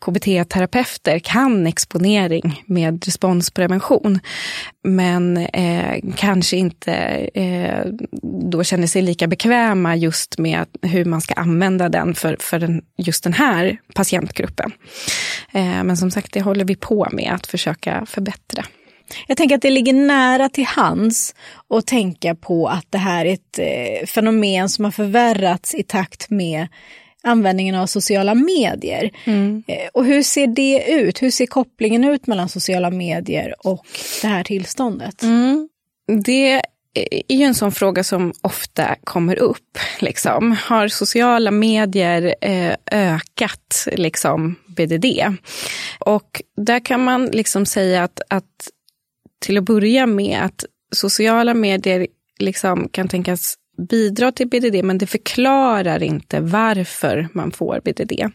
KBT-terapeuter 0.06 1.20
kan 1.20 1.68
exponering 1.68 2.64
med 2.66 3.06
responsprevention. 3.06 4.20
Men 4.84 5.38
eh, 5.38 6.00
kanske 6.16 6.58
inte 6.58 6.94
eh, 7.34 7.86
då 8.52 8.64
känner 8.64 8.88
sig 8.88 9.02
lika 9.02 9.28
bekväma 9.28 9.96
just 9.96 10.38
med 10.38 10.66
hur 10.82 11.06
man 11.06 11.22
ska 11.22 11.34
använda 11.34 11.90
den 11.90 12.16
för, 12.16 12.38
för 12.40 12.60
den, 12.60 12.82
just 12.98 13.24
den 13.24 13.34
här 13.34 13.78
patientgruppen. 13.94 14.72
Eh, 15.54 15.84
men 15.84 15.98
som 15.98 16.12
sagt, 16.12 16.34
det 16.34 16.42
håller 16.42 16.66
vi 16.66 16.76
på 16.76 17.08
med 17.12 17.32
att 17.34 17.48
försöka 17.48 18.06
förbättra. 18.06 18.66
Jag 19.28 19.38
tänker 19.38 19.56
att 19.56 19.62
det 19.62 19.70
ligger 19.70 19.94
nära 19.94 20.50
till 20.50 20.66
hands 20.66 21.36
att 21.70 21.88
tänka 21.88 22.36
på 22.36 22.68
att 22.68 22.86
det 22.90 22.98
här 22.98 23.26
är 23.26 23.34
ett 23.34 23.60
eh, 23.60 24.08
fenomen 24.08 24.70
som 24.70 24.86
har 24.86 24.92
förvärrats 24.92 25.76
i 25.76 25.84
takt 25.84 26.30
med 26.30 26.68
användningen 27.26 27.76
av 27.76 27.88
sociala 27.88 28.36
medier. 28.36 29.12
Mm. 29.24 29.64
Eh, 29.68 29.90
och 29.94 30.06
hur 30.06 30.24
ser 30.24 30.48
det 30.48 30.92
ut? 30.92 31.22
Hur 31.22 31.32
ser 31.32 31.46
kopplingen 31.46 32.04
ut 32.04 32.28
mellan 32.28 32.50
sociala 32.50 32.90
medier 32.90 33.68
och 33.68 33.86
det 34.22 34.28
här 34.28 34.44
tillståndet? 34.44 35.24
Mm. 35.24 35.70
Det 36.24 36.62
är 37.30 37.36
ju 37.36 37.44
en 37.44 37.56
sån 37.56 37.72
fråga 37.72 38.04
som 38.04 38.34
ofta 38.42 38.96
kommer 39.04 39.40
upp. 39.40 39.78
Liksom. 40.00 40.52
Har 40.52 40.88
sociala 40.88 41.52
medier 41.52 42.36
eh, 42.42 42.76
ökat 42.92 43.88
liksom, 43.92 44.56
BDD? 44.68 45.06
Och 46.00 46.42
där 46.58 46.80
kan 46.80 47.04
man 47.04 47.26
liksom 47.26 47.66
säga 47.66 48.04
att, 48.04 48.22
att 48.30 48.70
till 49.46 49.58
att 49.58 49.64
börja 49.64 50.06
med 50.06 50.42
att 50.42 50.66
sociala 50.96 51.54
medier 51.54 52.08
liksom 52.40 52.90
kan 52.92 53.08
tänkas 53.08 53.56
bidrar 53.78 54.32
till 54.32 54.48
BDD, 54.48 54.84
men 54.84 54.98
det 54.98 55.08
förklarar 55.08 56.04
inte 56.04 56.40
varför 56.40 57.28
man 57.34 57.52
får 57.52 57.82
BDD. 57.84 58.32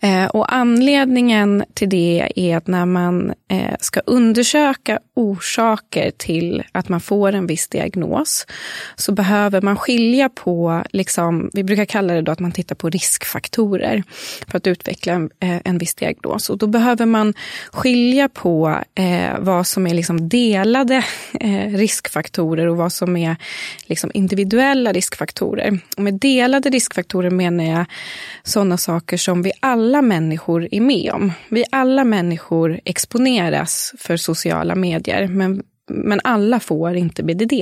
Eh, 0.00 0.26
och 0.26 0.54
anledningen 0.54 1.64
till 1.74 1.88
det 1.88 2.32
är 2.36 2.56
att 2.56 2.66
när 2.66 2.86
man 2.86 3.34
eh, 3.48 3.74
ska 3.80 4.00
undersöka 4.00 4.98
orsaker 5.14 6.10
till 6.16 6.62
att 6.72 6.88
man 6.88 7.00
får 7.00 7.32
en 7.32 7.46
viss 7.46 7.68
diagnos 7.68 8.46
så 8.96 9.12
behöver 9.12 9.60
man 9.60 9.76
skilja 9.76 10.28
på, 10.28 10.82
liksom, 10.90 11.50
vi 11.52 11.64
brukar 11.64 11.84
kalla 11.84 12.14
det 12.14 12.22
då 12.22 12.32
att 12.32 12.40
man 12.40 12.52
tittar 12.52 12.74
på 12.74 12.88
riskfaktorer 12.88 14.02
för 14.48 14.58
att 14.58 14.66
utveckla 14.66 15.12
en, 15.12 15.30
eh, 15.40 15.60
en 15.64 15.78
viss 15.78 15.94
diagnos. 15.94 16.50
Och 16.50 16.58
då 16.58 16.66
behöver 16.66 17.06
man 17.06 17.34
skilja 17.72 18.28
på 18.28 18.78
eh, 18.94 19.38
vad 19.38 19.66
som 19.66 19.86
är 19.86 19.94
liksom 19.94 20.28
delade 20.28 21.04
eh, 21.40 21.68
riskfaktorer 21.68 22.66
och 22.66 22.76
vad 22.76 22.92
som 22.92 23.16
är 23.16 23.36
liksom 23.86 24.10
individuella 24.14 24.92
riskfaktorer. 24.92 25.78
Och 25.96 26.02
med 26.02 26.14
delade 26.14 26.70
riskfaktorer 26.70 27.30
menar 27.30 27.64
jag 27.64 27.84
sådana 28.42 28.76
saker 28.76 29.16
som 29.24 29.42
vi 29.42 29.52
alla 29.60 30.02
människor 30.02 30.68
är 30.70 30.80
med 30.80 31.12
om. 31.12 31.32
Vi 31.48 31.64
alla 31.72 32.04
människor 32.04 32.80
exponeras 32.84 33.94
för 33.98 34.16
sociala 34.16 34.74
medier, 34.74 35.28
men, 35.28 35.62
men 35.90 36.20
alla 36.24 36.60
får 36.60 36.96
inte 36.96 37.22
BDD. 37.22 37.52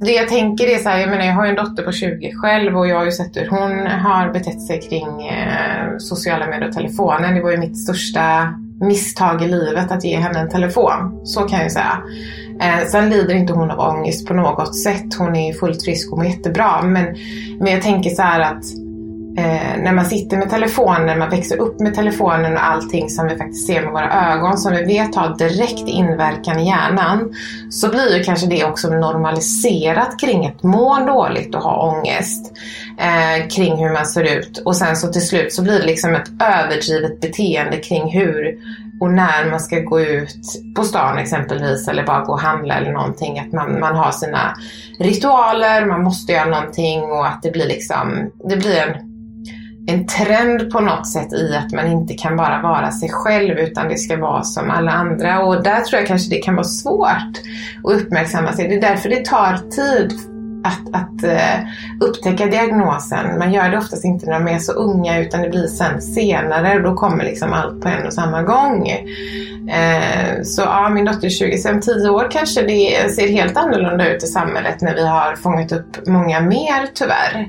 Det 0.00 0.12
jag 0.12 0.28
tänker 0.28 0.66
är 0.66 0.78
så 0.78 0.88
här, 0.88 1.00
jag 1.00 1.10
menar 1.10 1.24
jag 1.24 1.34
har 1.34 1.44
ju 1.44 1.50
en 1.50 1.56
dotter 1.56 1.82
på 1.82 1.92
20 1.92 2.32
själv 2.32 2.76
och 2.76 2.88
jag 2.88 2.96
har 2.96 3.04
ju 3.04 3.12
sett 3.12 3.36
hur 3.36 3.48
hon 3.48 3.86
har 3.86 4.32
betett 4.32 4.62
sig 4.62 4.80
kring 4.80 5.26
eh, 5.26 5.98
sociala 5.98 6.46
medier 6.46 6.68
och 6.68 6.74
telefonen. 6.74 7.34
Det 7.34 7.42
var 7.42 7.50
ju 7.50 7.56
mitt 7.56 7.78
största 7.78 8.54
misstag 8.80 9.42
i 9.42 9.48
livet 9.48 9.92
att 9.92 10.04
ge 10.04 10.16
henne 10.16 10.38
en 10.38 10.50
telefon. 10.50 11.20
Så 11.24 11.40
kan 11.40 11.60
jag 11.60 11.72
säga. 11.72 12.02
Eh, 12.60 12.88
sen 12.88 13.10
lider 13.10 13.34
inte 13.34 13.52
hon 13.52 13.70
av 13.70 13.78
ångest 13.78 14.26
på 14.26 14.34
något 14.34 14.76
sätt. 14.76 15.14
Hon 15.18 15.36
är 15.36 15.52
fullt 15.52 15.84
frisk 15.84 16.12
och 16.12 16.18
mår 16.18 16.26
jättebra. 16.26 16.82
Men, 16.82 17.16
men 17.58 17.72
jag 17.72 17.82
tänker 17.82 18.10
så 18.10 18.22
här 18.22 18.40
att 18.40 18.83
eh, 19.38 19.82
när 19.82 19.92
man 19.92 20.04
sitter 20.04 20.36
med 20.36 20.50
telefonen, 20.50 21.18
man 21.18 21.30
växer 21.30 21.56
upp 21.56 21.80
med 21.80 21.94
telefonen 21.94 22.52
och 22.52 22.66
allting 22.66 23.10
som 23.10 23.28
vi 23.28 23.36
faktiskt 23.36 23.66
ser 23.66 23.82
med 23.82 23.92
våra 23.92 24.32
ögon 24.32 24.58
som 24.58 24.72
vi 24.72 24.84
vet 24.84 25.14
har 25.14 25.36
direkt 25.38 25.88
inverkan 25.88 26.58
i 26.58 26.66
hjärnan. 26.66 27.34
Så 27.70 27.88
blir 27.88 28.16
ju 28.16 28.24
kanske 28.24 28.46
det 28.46 28.64
också 28.64 28.88
normaliserat 28.88 30.20
kring 30.20 30.46
att 30.46 30.62
må 30.62 31.06
dåligt 31.06 31.54
och 31.54 31.62
ha 31.62 31.92
ångest. 31.92 32.52
Eh, 32.98 33.48
kring 33.48 33.76
hur 33.76 33.92
man 33.92 34.06
ser 34.06 34.38
ut. 34.38 34.62
Och 34.64 34.76
sen 34.76 34.96
så 34.96 35.12
till 35.12 35.26
slut 35.26 35.52
så 35.52 35.62
blir 35.62 35.78
det 35.78 35.86
liksom 35.86 36.14
ett 36.14 36.30
överdrivet 36.42 37.20
beteende 37.20 37.76
kring 37.76 38.12
hur 38.12 38.58
och 39.00 39.10
när 39.10 39.50
man 39.50 39.60
ska 39.60 39.80
gå 39.80 40.00
ut 40.00 40.36
på 40.76 40.84
stan 40.84 41.18
exempelvis 41.18 41.88
eller 41.88 42.06
bara 42.06 42.24
gå 42.24 42.32
och 42.32 42.40
handla 42.40 42.74
eller 42.74 42.92
någonting. 42.92 43.38
Att 43.38 43.52
man, 43.52 43.80
man 43.80 43.96
har 43.96 44.10
sina 44.10 44.56
ritualer, 44.98 45.86
man 45.86 46.02
måste 46.02 46.32
göra 46.32 46.50
någonting 46.50 47.02
och 47.02 47.26
att 47.26 47.42
det 47.42 47.50
blir 47.50 47.66
liksom, 47.66 48.30
det 48.48 48.56
blir 48.56 48.76
en 48.76 49.13
en 49.86 50.06
trend 50.06 50.70
på 50.70 50.80
något 50.80 51.06
sätt 51.06 51.32
i 51.32 51.56
att 51.56 51.72
man 51.72 51.86
inte 51.86 52.14
kan 52.14 52.36
bara 52.36 52.62
vara 52.62 52.90
sig 52.90 53.08
själv 53.12 53.58
utan 53.58 53.88
det 53.88 53.96
ska 53.96 54.16
vara 54.16 54.42
som 54.42 54.70
alla 54.70 54.92
andra 54.92 55.42
och 55.42 55.62
där 55.62 55.80
tror 55.80 56.00
jag 56.00 56.08
kanske 56.08 56.30
det 56.30 56.42
kan 56.42 56.54
vara 56.54 56.64
svårt 56.64 57.40
att 57.84 57.92
uppmärksamma 57.92 58.52
sig. 58.52 58.68
Det 58.68 58.74
är 58.74 58.80
därför 58.80 59.08
det 59.08 59.24
tar 59.24 59.70
tid 59.70 60.12
att, 60.64 60.94
att 60.94 61.24
uh, 61.24 61.68
upptäcka 62.00 62.46
diagnosen. 62.46 63.38
Man 63.38 63.52
gör 63.52 63.70
det 63.70 63.78
oftast 63.78 64.04
inte 64.04 64.26
när 64.26 64.40
de 64.40 64.48
är 64.48 64.58
så 64.58 64.72
unga 64.72 65.20
utan 65.20 65.42
det 65.42 65.48
blir 65.48 65.66
sen 65.66 66.02
senare 66.02 66.76
och 66.76 66.82
då 66.82 66.94
kommer 66.94 67.24
liksom 67.24 67.52
allt 67.52 67.80
på 67.80 67.88
en 67.88 68.06
och 68.06 68.12
samma 68.12 68.42
gång. 68.42 68.90
Uh, 69.64 70.42
så 70.42 70.62
ja, 70.62 70.88
min 70.88 71.04
dotter 71.04 71.26
är 71.26 71.30
20, 71.30 71.58
sen 71.58 71.80
10 71.80 72.08
år 72.08 72.28
kanske 72.30 72.62
det 72.62 73.14
ser 73.14 73.28
helt 73.28 73.56
annorlunda 73.56 74.14
ut 74.14 74.22
i 74.22 74.26
samhället 74.26 74.80
när 74.80 74.94
vi 74.94 75.06
har 75.06 75.36
fångat 75.36 75.72
upp 75.72 76.06
många 76.06 76.40
mer 76.40 76.86
tyvärr. 76.94 77.48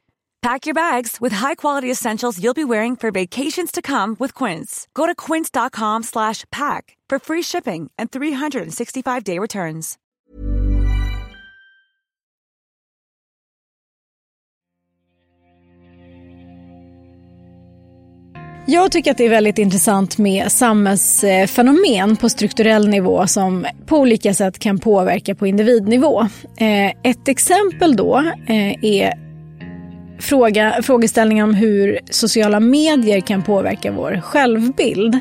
Pack 0.41 0.65
your 0.65 0.73
bags 0.73 1.21
with 1.21 1.35
high-quality 1.35 1.91
essentials 1.91 2.39
you'll 2.39 2.55
be 2.55 2.63
wearing 2.63 2.95
for 2.95 3.11
vacations 3.11 3.71
to 3.71 3.81
come 3.81 4.15
with 4.19 4.33
Quince. 4.33 4.87
Go 4.93 5.05
to 5.05 5.13
quince.com 5.15 6.03
slash 6.03 6.45
pack 6.51 6.97
for 7.09 7.19
free 7.19 7.43
shipping 7.43 7.91
and 7.97 8.09
365-day 8.11 9.39
returns. 9.39 9.97
Jag 18.67 18.91
tycker 18.91 19.11
att 19.11 19.17
det 19.17 19.25
är 19.25 19.29
väldigt 19.29 19.57
intressant 19.57 20.17
med 20.17 20.51
samhällsfenomen 20.51 22.15
på 22.15 22.29
strukturell 22.29 22.87
nivå 22.87 23.27
som 23.27 23.65
på 23.85 23.97
olika 23.97 24.33
sätt 24.33 24.59
kan 24.59 24.79
påverka 24.79 25.35
på 25.35 25.47
individnivå. 25.47 26.21
Eh, 26.57 26.89
ett 27.03 27.27
exempel 27.27 27.95
då 27.95 28.17
eh, 28.47 28.85
är 28.85 29.30
fråga, 30.21 30.79
frågeställningen 30.83 31.43
om 31.43 31.53
hur 31.53 31.99
sociala 32.09 32.59
medier 32.59 33.19
kan 33.19 33.43
påverka 33.43 33.91
vår 33.91 34.21
självbild. 34.21 35.19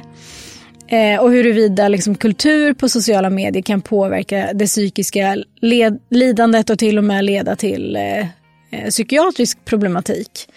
Eh, 0.88 1.20
och 1.20 1.30
huruvida 1.30 1.88
liksom, 1.88 2.14
kultur 2.14 2.74
på 2.74 2.88
sociala 2.88 3.30
medier 3.30 3.62
kan 3.62 3.80
påverka 3.80 4.50
det 4.54 4.66
psykiska 4.66 5.36
led, 5.60 5.98
lidandet 6.10 6.70
och 6.70 6.78
till 6.78 6.98
och 6.98 7.04
med 7.04 7.24
leda 7.24 7.56
till 7.56 7.96
eh, 7.96 8.18
eh 8.70 8.88
psykiatrisk 8.90 9.64
problematik. 9.64 10.48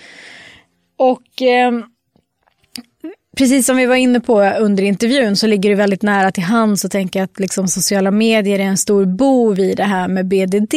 Och 0.97 1.41
eh, 1.41 1.71
Precis 3.37 3.65
som 3.65 3.77
vi 3.77 3.85
var 3.85 3.95
inne 3.95 4.19
på 4.19 4.43
under 4.43 4.83
intervjun 4.83 5.35
så 5.35 5.47
ligger 5.47 5.69
det 5.69 5.75
väldigt 5.75 6.01
nära 6.01 6.31
till 6.31 6.43
hands 6.43 6.85
att 6.85 6.91
tänka 6.91 7.23
att 7.23 7.39
liksom 7.39 7.67
sociala 7.67 8.11
medier 8.11 8.59
är 8.59 8.63
en 8.63 8.77
stor 8.77 9.05
bov 9.05 9.59
i 9.59 9.73
det 9.73 9.83
här 9.83 10.07
med 10.07 10.25
BDD. 10.27 10.73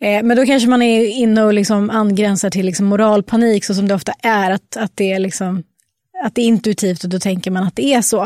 Eh, 0.00 0.22
men 0.22 0.36
då 0.36 0.46
kanske 0.46 0.68
man 0.68 0.82
är 0.82 1.06
inne 1.06 1.42
och 1.42 1.54
liksom 1.54 1.90
angränsar 1.90 2.50
till 2.50 2.66
liksom 2.66 2.86
moralpanik 2.86 3.64
så 3.64 3.74
som 3.74 3.88
det 3.88 3.94
ofta 3.94 4.12
är. 4.22 4.50
Att, 4.50 4.76
att, 4.76 4.92
det 4.94 5.12
är 5.12 5.18
liksom, 5.18 5.62
att 6.24 6.34
det 6.34 6.42
är 6.42 6.46
intuitivt 6.46 7.04
och 7.04 7.10
då 7.10 7.18
tänker 7.18 7.50
man 7.50 7.62
att 7.62 7.76
det 7.76 7.94
är 7.94 8.02
så. 8.02 8.22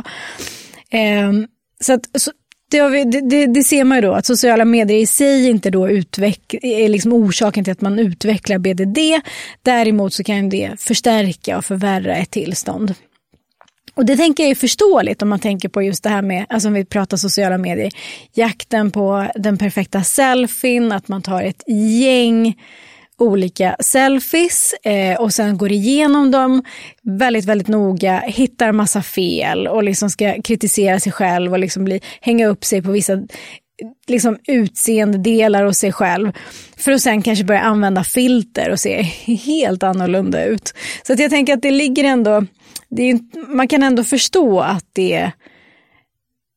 Eh, 0.91 1.33
så, 1.81 1.93
att, 1.93 2.21
så 2.21 2.33
det, 2.71 2.89
vi, 2.89 3.05
det, 3.05 3.47
det, 3.47 3.65
ser 3.65 3.85
man 3.85 3.99
ju 3.99 4.03
då 4.03 4.13
att 4.13 4.27
sociala 4.27 4.65
medier 4.65 4.99
i 4.99 5.07
sig 5.07 5.49
inte 5.49 5.71
då 5.71 5.89
utveck, 5.89 6.55
är 6.63 6.89
liksom 6.89 7.13
orsaken 7.13 7.65
till 7.65 7.73
att 7.73 7.81
man 7.81 7.99
utvecklar 7.99 8.59
BDD. 8.59 8.99
Däremot 9.63 10.15
så 10.15 10.25
kan 10.25 10.49
det 10.49 10.71
förstärka 10.79 11.59
och 11.59 11.65
förvärra 11.65 12.17
ett 12.17 12.31
tillstånd. 12.31 12.95
Och 13.97 14.07
det 14.07 14.17
tänker 14.17 14.43
jag 14.43 14.51
är 14.51 14.55
förståeligt 14.55 15.23
om 15.23 15.29
man 15.29 15.39
tänker 15.39 15.69
på 15.69 15.83
just 15.83 16.03
det 16.03 16.09
här 16.09 16.23
med, 16.23 16.47
alltså 16.49 16.69
om 16.69 16.75
vi 16.75 16.85
pratar 16.85 17.17
sociala 17.17 17.59
medier, 17.59 17.93
jakten 18.35 18.91
på 18.91 19.27
den 19.35 19.59
perfekta 19.59 20.03
selfien, 20.03 20.93
att 20.93 21.09
man 21.09 21.23
tar 21.23 21.43
ett 21.43 21.63
gäng 22.01 22.55
olika 23.19 23.77
selfies 23.81 24.75
eh, 24.83 25.21
och 25.21 25.33
sen 25.33 25.59
går 25.59 25.73
igenom 25.73 26.31
dem 26.31 26.65
väldigt, 27.03 27.45
väldigt 27.45 27.69
noga, 27.69 28.19
hittar 28.19 28.73
massa 28.73 29.03
fel 29.03 29.67
och 29.69 29.83
liksom 29.83 30.11
ska 30.11 30.43
kritisera 30.43 31.01
sig 31.01 31.13
själv 31.13 31.53
och 31.53 31.59
liksom 31.59 31.85
bli, 31.85 32.01
hänga 32.21 32.47
upp 32.47 32.65
sig 32.65 32.83
på 32.83 32.91
vissa 32.91 33.23
liksom 34.07 34.39
utseende 34.49 35.19
delar 35.19 35.65
och 35.65 35.77
sig 35.77 35.93
själv. 35.93 36.33
För 36.77 36.93
att 36.93 37.03
sen 37.03 37.23
kanske 37.23 37.45
börja 37.45 37.61
använda 37.61 38.05
filter 38.05 38.71
och 38.71 38.81
se 38.81 39.03
helt 39.47 39.83
annorlunda 39.83 40.45
ut. 40.45 40.75
Så 41.07 41.13
att 41.13 41.19
jag 41.19 41.31
tänker 41.31 41.55
att 41.55 41.63
det 41.63 41.71
ligger 41.71 42.05
ändå 42.05 42.47
är, 43.03 43.21
man 43.55 43.69
kan 43.69 43.83
ändå 43.83 44.05
förstå 44.05 44.61
att 44.61 44.87
det, 44.93 45.31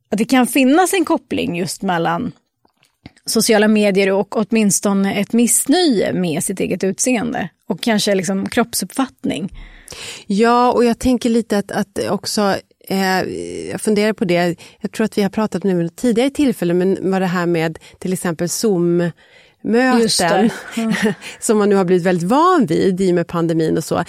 att 0.09 0.17
det 0.17 0.25
kan 0.25 0.47
finnas 0.47 0.93
en 0.93 1.05
koppling 1.05 1.55
just 1.55 1.81
mellan 1.81 2.31
sociala 3.25 3.67
medier 3.67 4.11
och 4.11 4.37
åtminstone 4.37 5.13
ett 5.13 5.33
missnöje 5.33 6.13
med 6.13 6.43
sitt 6.43 6.59
eget 6.59 6.83
utseende 6.83 7.49
och 7.67 7.81
kanske 7.81 8.15
liksom 8.15 8.49
kroppsuppfattning. 8.49 9.49
Ja, 10.27 10.71
och 10.71 10.85
jag 10.85 10.99
tänker 10.99 11.29
lite 11.29 11.57
att, 11.57 11.71
att 11.71 11.99
också 12.09 12.55
eh, 12.87 13.21
jag 13.71 13.81
funderar 13.81 14.13
på 14.13 14.25
det, 14.25 14.55
jag 14.81 14.91
tror 14.91 15.05
att 15.05 15.17
vi 15.17 15.21
har 15.21 15.29
pratat 15.29 15.63
nu 15.63 15.89
tidigare 15.89 16.29
tillfällen, 16.29 16.77
men 16.77 17.11
vad 17.11 17.21
det 17.21 17.25
här 17.25 17.45
med 17.45 17.79
till 17.99 18.13
exempel 18.13 18.49
Zoom 18.49 19.11
möten 19.69 20.49
mm. 20.77 20.93
som 21.39 21.57
man 21.57 21.69
nu 21.69 21.75
har 21.75 21.85
blivit 21.85 22.05
väldigt 22.05 22.29
van 22.29 22.65
vid 22.65 23.01
i 23.01 23.11
och 23.11 23.15
med 23.15 23.27
pandemin 23.27 23.77
och 23.77 23.83
så, 23.83 24.03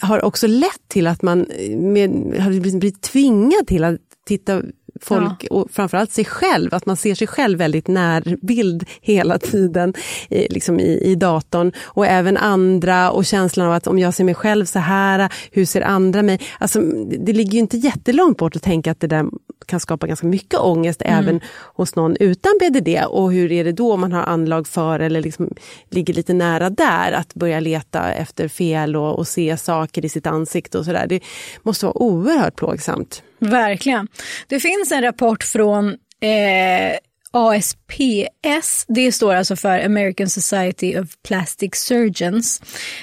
har 0.00 0.24
också 0.24 0.46
lett 0.46 0.88
till 0.88 1.06
att 1.06 1.22
man 1.22 1.46
med, 1.76 2.10
har 2.40 2.60
blivit 2.60 3.02
tvingad 3.02 3.66
till 3.66 3.84
att 3.84 4.00
titta 4.28 4.62
folk 5.02 5.46
ja. 5.50 5.56
och 5.56 5.70
framförallt 5.70 6.12
sig 6.12 6.24
själv, 6.24 6.74
att 6.74 6.86
man 6.86 6.96
ser 6.96 7.14
sig 7.14 7.26
själv 7.26 7.58
väldigt 7.58 7.88
närbild 7.88 8.84
hela 9.00 9.38
tiden 9.38 9.94
liksom 10.30 10.80
i, 10.80 11.00
i 11.04 11.14
datorn 11.14 11.72
och 11.84 12.06
även 12.06 12.36
andra 12.36 13.10
och 13.10 13.24
känslan 13.24 13.66
av 13.66 13.72
att 13.72 13.86
om 13.86 13.98
jag 13.98 14.14
ser 14.14 14.24
mig 14.24 14.34
själv 14.34 14.64
så 14.64 14.78
här, 14.78 15.32
hur 15.50 15.64
ser 15.64 15.80
andra 15.80 16.22
mig? 16.22 16.40
Alltså, 16.58 16.80
det 17.18 17.32
ligger 17.32 17.52
ju 17.52 17.58
inte 17.58 17.76
jättelångt 17.76 18.38
bort 18.38 18.56
att 18.56 18.62
tänka 18.62 18.90
att 18.90 19.00
det 19.00 19.06
där 19.06 19.24
kan 19.66 19.80
skapa 19.80 20.06
ganska 20.06 20.26
mycket 20.26 20.60
ångest 20.60 21.02
mm. 21.02 21.18
även 21.18 21.40
hos 21.74 21.96
någon 21.96 22.16
utan 22.20 22.52
BDD 22.60 23.04
och 23.08 23.32
hur 23.32 23.52
är 23.52 23.64
det 23.64 23.72
då 23.72 23.92
om 23.92 24.00
man 24.00 24.12
har 24.12 24.22
anlag 24.22 24.66
för 24.66 25.00
eller 25.00 25.22
liksom 25.22 25.54
ligger 25.90 26.14
lite 26.14 26.32
nära 26.32 26.70
där 26.70 27.12
att 27.12 27.34
börja 27.34 27.60
leta 27.60 28.12
efter 28.12 28.48
fel 28.48 28.96
och, 28.96 29.18
och 29.18 29.28
se 29.28 29.56
saker 29.56 30.04
i 30.04 30.08
sitt 30.08 30.26
ansikte 30.26 30.78
och 30.78 30.84
sådär. 30.84 31.06
Det 31.06 31.20
måste 31.62 31.86
vara 31.86 32.02
oerhört 32.02 32.56
plågsamt. 32.56 33.22
Verkligen. 33.50 34.08
Det 34.46 34.60
finns 34.60 34.92
en 34.92 35.02
rapport 35.02 35.42
från 35.42 35.88
eh, 36.20 36.98
ASPS, 37.34 38.84
det 38.88 39.12
står 39.12 39.34
alltså 39.34 39.56
för 39.56 39.84
American 39.84 40.28
Society 40.28 40.98
of 40.98 41.08
Plastic 41.22 41.74
Surgeons. 41.74 42.62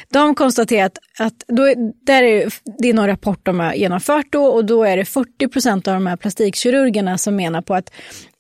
De 0.10 0.36
konstaterar 0.36 0.86
att, 0.86 0.98
att 1.20 1.44
då, 1.48 1.74
där 2.06 2.24
är, 2.24 2.54
det 2.82 2.90
är 2.90 2.94
någon 2.94 3.08
rapport 3.08 3.46
de 3.46 3.60
har 3.60 3.74
genomfört 3.74 4.26
då 4.30 4.46
och 4.46 4.66
då 4.66 4.84
är 4.84 4.98
det 4.98 5.06
40 5.06 5.48
procent 5.48 5.88
av 5.88 5.94
de 5.94 6.08
här 6.08 6.16
plastikkirurgerna 6.16 7.18
som 7.18 7.36
menar 7.36 7.62
på 7.62 7.76
att 7.76 7.92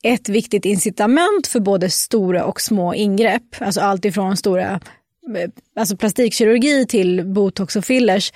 ett 0.03 0.29
viktigt 0.29 0.65
incitament 0.65 1.47
för 1.47 1.59
både 1.59 1.89
stora 1.89 2.45
och 2.45 2.61
små 2.61 2.93
ingrepp, 2.93 3.55
alltså 3.59 3.81
allt 3.81 4.05
ifrån 4.05 4.37
stora 4.37 4.71
eh, 4.71 5.49
alltså 5.75 5.97
plastikkirurgi 5.97 6.85
till 6.85 7.25
botox 7.25 7.75
och 7.75 7.85
fillers, 7.85 8.33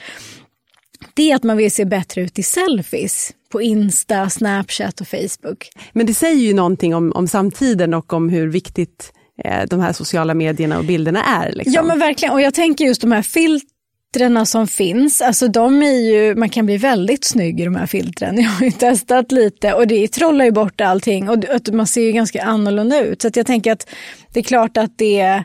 det 1.14 1.32
är 1.32 1.36
att 1.36 1.44
man 1.44 1.58
vill 1.58 1.72
se 1.72 1.86
bättre 1.86 2.22
ut 2.22 2.40
i 2.40 2.44
selfies 2.44 3.34
på 3.54 3.62
Insta, 3.62 4.30
Snapchat 4.30 5.02
och 5.02 5.08
Facebook. 5.08 5.70
Men 5.92 6.06
det 6.06 6.14
säger 6.14 6.42
ju 6.42 6.54
någonting 6.54 6.96
om, 6.96 7.12
om 7.16 7.28
samtiden 7.28 7.94
och 7.94 8.14
om 8.14 8.30
hur 8.30 8.48
viktigt 8.48 9.14
eh, 9.44 9.64
de 9.70 9.80
här 9.80 9.94
sociala 9.94 10.34
medierna 10.34 10.78
och 10.78 10.86
bilderna 10.86 11.24
är. 11.24 11.52
Liksom. 11.52 11.74
Ja 11.74 11.84
men 11.84 12.00
verkligen, 12.00 12.34
och 12.34 12.42
jag 12.42 12.54
tänker 12.54 12.86
just 12.86 13.02
de 13.02 13.12
här 13.12 13.22
filtrerna 13.22 14.46
som 14.46 14.68
finns, 14.68 15.22
alltså 15.22 15.48
de 15.48 15.84
är 15.84 16.12
ju, 16.12 16.36
man 16.36 16.50
kan 16.50 16.66
bli 16.66 16.78
väldigt 16.78 17.26
snygg 17.26 17.60
i 17.60 17.66
de 17.66 17.76
här 17.76 17.86
filtren. 17.86 18.38
Jag 18.42 18.50
har 18.50 18.66
ju 18.66 18.72
testat 18.72 19.32
lite 19.32 19.74
och 19.74 19.88
det 19.88 20.08
trollar 20.08 20.46
ju 20.46 20.52
bort 20.52 20.82
allting 20.82 21.30
och 21.30 21.38
man 21.72 21.88
ser 21.88 22.02
ju 22.02 22.12
ganska 22.12 22.44
annorlunda 22.44 23.02
ut. 23.02 23.22
Så 23.22 23.30
jag 23.34 23.46
tänker 23.46 23.72
att 23.72 23.90
det 24.34 24.40
är 24.40 24.44
klart 24.44 24.78
att 24.78 24.98
det 24.98 25.44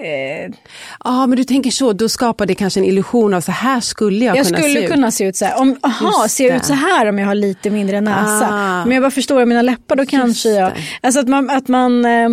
Ja, 0.00 0.52
ah, 0.98 1.26
men 1.26 1.36
du 1.36 1.44
tänker 1.44 1.70
så, 1.70 1.92
då 1.92 2.08
skapar 2.08 2.46
det 2.46 2.54
kanske 2.54 2.80
en 2.80 2.86
illusion 2.86 3.34
av 3.34 3.40
så 3.40 3.52
här 3.52 3.80
skulle 3.80 4.24
jag, 4.24 4.36
jag 4.36 4.46
kunna 4.46 4.58
se 4.58 4.64
ut. 4.64 4.74
Jag 4.74 4.82
skulle 4.82 4.96
kunna 4.96 5.10
se 5.10 5.24
ut 5.24 5.36
så 5.36 5.44
här. 5.44 5.60
Om, 5.60 5.76
aha, 5.82 6.28
ser 6.28 6.48
jag 6.48 6.56
ut 6.56 6.64
så 6.64 6.74
här 6.74 7.06
om 7.06 7.18
jag 7.18 7.26
har 7.26 7.34
lite 7.34 7.70
mindre 7.70 8.00
näsa? 8.00 8.48
Ah. 8.50 8.84
Men 8.84 8.92
jag 8.92 9.02
bara 9.02 9.10
förstår 9.10 9.46
mina 9.46 9.62
läppar, 9.62 9.96
då 9.96 10.06
kanske 10.06 10.48
jag... 10.48 10.72
Alltså 11.00 11.20
att 11.20 11.28
man, 11.28 11.50
att 11.50 11.68
man 11.68 12.04
eh, 12.04 12.28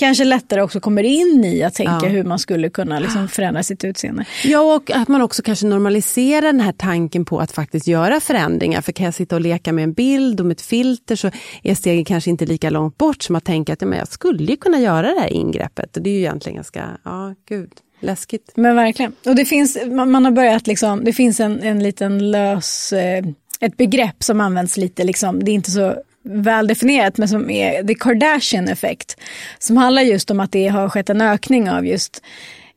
kanske 0.00 0.24
lättare 0.24 0.62
också 0.62 0.80
kommer 0.80 1.02
in 1.02 1.44
i 1.44 1.62
att 1.62 1.74
tänka 1.74 1.98
ja. 2.02 2.08
hur 2.08 2.24
man 2.24 2.38
skulle 2.38 2.70
kunna 2.70 2.98
liksom 2.98 3.28
förändra 3.28 3.62
sitt 3.62 3.84
utseende. 3.84 4.24
Ja, 4.44 4.74
och 4.76 4.90
att 4.90 5.08
man 5.08 5.22
också 5.22 5.42
kanske 5.42 5.66
normaliserar 5.66 6.46
den 6.46 6.60
här 6.60 6.72
tanken 6.72 7.24
på 7.24 7.38
att 7.40 7.52
faktiskt 7.52 7.86
göra 7.86 8.20
förändringar. 8.20 8.80
För 8.80 8.92
kan 8.92 9.04
jag 9.04 9.14
sitta 9.14 9.34
och 9.34 9.40
leka 9.40 9.72
med 9.72 9.84
en 9.84 9.92
bild 9.92 10.40
och 10.40 10.46
med 10.46 10.54
ett 10.54 10.60
filter 10.60 11.16
så 11.16 11.30
är 11.62 11.74
steget 11.74 12.06
kanske 12.06 12.30
inte 12.30 12.46
lika 12.46 12.70
långt 12.70 12.98
bort 12.98 13.22
som 13.22 13.36
att 13.36 13.44
tänka 13.44 13.72
att 13.72 13.82
ja, 13.82 13.86
men 13.86 13.98
jag 13.98 14.08
skulle 14.08 14.44
ju 14.44 14.56
kunna 14.56 14.80
göra 14.80 15.14
det 15.14 15.20
här 15.20 15.32
ingreppet. 15.32 15.96
Och 15.96 16.02
det 16.02 16.10
är 16.10 16.14
ju 16.14 16.18
egentligen 16.18 16.56
ganska, 16.56 16.84
ja 17.04 17.34
gud. 17.48 17.70
Läskigt. 18.00 18.52
Men 18.54 18.76
verkligen. 18.76 19.12
Och 19.26 19.34
det 19.34 19.44
finns, 19.44 19.78
man, 19.86 20.24
har 20.24 20.32
börjat 20.32 20.66
liksom, 20.66 21.04
det 21.04 21.12
finns 21.12 21.40
en, 21.40 21.62
en 21.62 21.82
liten 21.82 22.30
lös, 22.30 22.92
eh, 22.92 23.24
ett 23.60 23.76
begrepp 23.76 24.22
som 24.22 24.40
används 24.40 24.76
lite 24.76 25.04
liksom, 25.04 25.44
det 25.44 25.50
är 25.50 25.54
inte 25.54 25.70
så 25.70 25.94
väl 26.24 26.66
definierat, 26.66 27.18
men 27.18 27.28
som 27.28 27.50
är 27.50 27.84
the 27.84 27.94
Kardashian 27.94 28.68
effekt. 28.68 29.16
Som 29.58 29.76
handlar 29.76 30.02
just 30.02 30.30
om 30.30 30.40
att 30.40 30.52
det 30.52 30.68
har 30.68 30.88
skett 30.88 31.10
en 31.10 31.20
ökning 31.20 31.70
av 31.70 31.86
just 31.86 32.22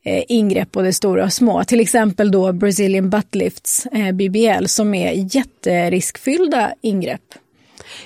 eh, 0.03 0.23
ingrepp, 0.27 0.71
både 0.71 0.93
stora 0.93 1.23
och 1.23 1.33
små. 1.33 1.63
Till 1.63 1.79
exempel 1.79 2.31
då 2.31 2.53
Brazilian 2.53 3.09
butt 3.09 3.35
lifts, 3.35 3.85
eh, 3.85 4.11
BBL, 4.11 4.65
som 4.65 4.93
är 4.93 5.35
jätteriskfyllda 5.35 6.73
ingrepp. 6.81 7.35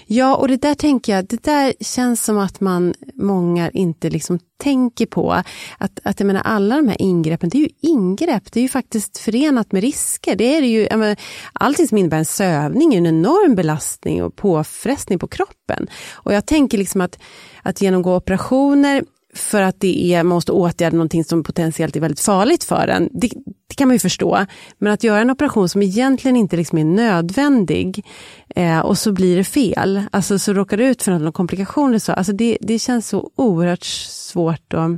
Ja, 0.05 0.35
och 0.35 0.47
det 0.47 0.57
där 0.57 0.75
tänker 0.75 1.15
jag, 1.15 1.25
det 1.25 1.43
där 1.43 1.73
känns 1.79 2.23
som 2.23 2.37
att 2.37 2.61
man, 2.61 2.93
många 3.13 3.69
inte 3.69 4.09
liksom 4.09 4.39
tänker 4.57 5.05
på. 5.05 5.31
Att, 5.77 5.99
att 6.03 6.19
jag 6.19 6.27
menar, 6.27 6.41
alla 6.41 6.75
de 6.75 6.87
här 6.87 7.01
ingreppen, 7.01 7.49
det 7.49 7.57
är 7.57 7.61
ju 7.61 7.69
ingrepp, 7.81 8.51
det 8.51 8.59
är 8.59 8.61
ju 8.61 8.69
faktiskt 8.69 9.17
förenat 9.17 9.71
med 9.71 9.81
risker. 9.83 10.35
Det 10.35 10.55
är 10.55 10.61
det 10.61 10.67
ju, 10.67 10.87
jag 10.89 10.99
menar, 10.99 11.15
allting 11.53 11.87
som 11.87 11.97
innebär 11.97 12.17
en 12.17 12.25
sövning 12.25 12.93
är 12.93 12.97
en 12.97 13.05
enorm 13.05 13.55
belastning 13.55 14.23
och 14.23 14.35
påfrestning 14.35 15.19
på 15.19 15.27
kroppen. 15.27 15.87
Och 16.13 16.33
jag 16.33 16.45
tänker 16.45 16.77
liksom 16.77 17.01
att, 17.01 17.19
att 17.63 17.81
genomgå 17.81 18.15
operationer 18.15 19.03
för 19.37 19.61
att 19.61 19.79
det 19.79 20.13
är, 20.13 20.23
man 20.23 20.35
måste 20.35 20.51
åtgärda 20.51 20.95
någonting 20.95 21.23
som 21.23 21.43
potentiellt 21.43 21.95
är 21.95 21.99
väldigt 21.99 22.19
farligt 22.19 22.63
för 22.63 22.87
en. 22.87 23.09
Det, 23.11 23.29
det, 23.67 23.75
kan 23.75 23.87
man 23.87 23.95
ju 23.95 23.99
förstå. 23.99 24.45
Men 24.77 24.93
att 24.93 25.03
göra 25.03 25.21
en 25.21 25.31
operation 25.31 25.69
som 25.69 25.81
egentligen 25.81 26.37
inte 26.37 26.57
liksom 26.57 26.77
är 26.77 26.83
nödvändig 26.83 28.05
eh, 28.55 28.79
och 28.79 28.97
så 28.97 29.11
blir 29.11 29.37
det 29.37 29.43
fel, 29.43 30.01
alltså 30.11 30.39
så 30.39 30.53
råkar 30.53 30.77
det 30.77 30.85
ut 30.85 31.03
för 31.03 31.11
någon 31.11 31.33
komplikation. 31.33 31.99
Så, 31.99 32.11
alltså 32.11 32.33
det, 32.33 32.57
det 32.61 32.79
känns 32.79 33.07
så 33.07 33.31
oerhört 33.35 33.83
svårt 33.83 34.73
att, 34.73 34.91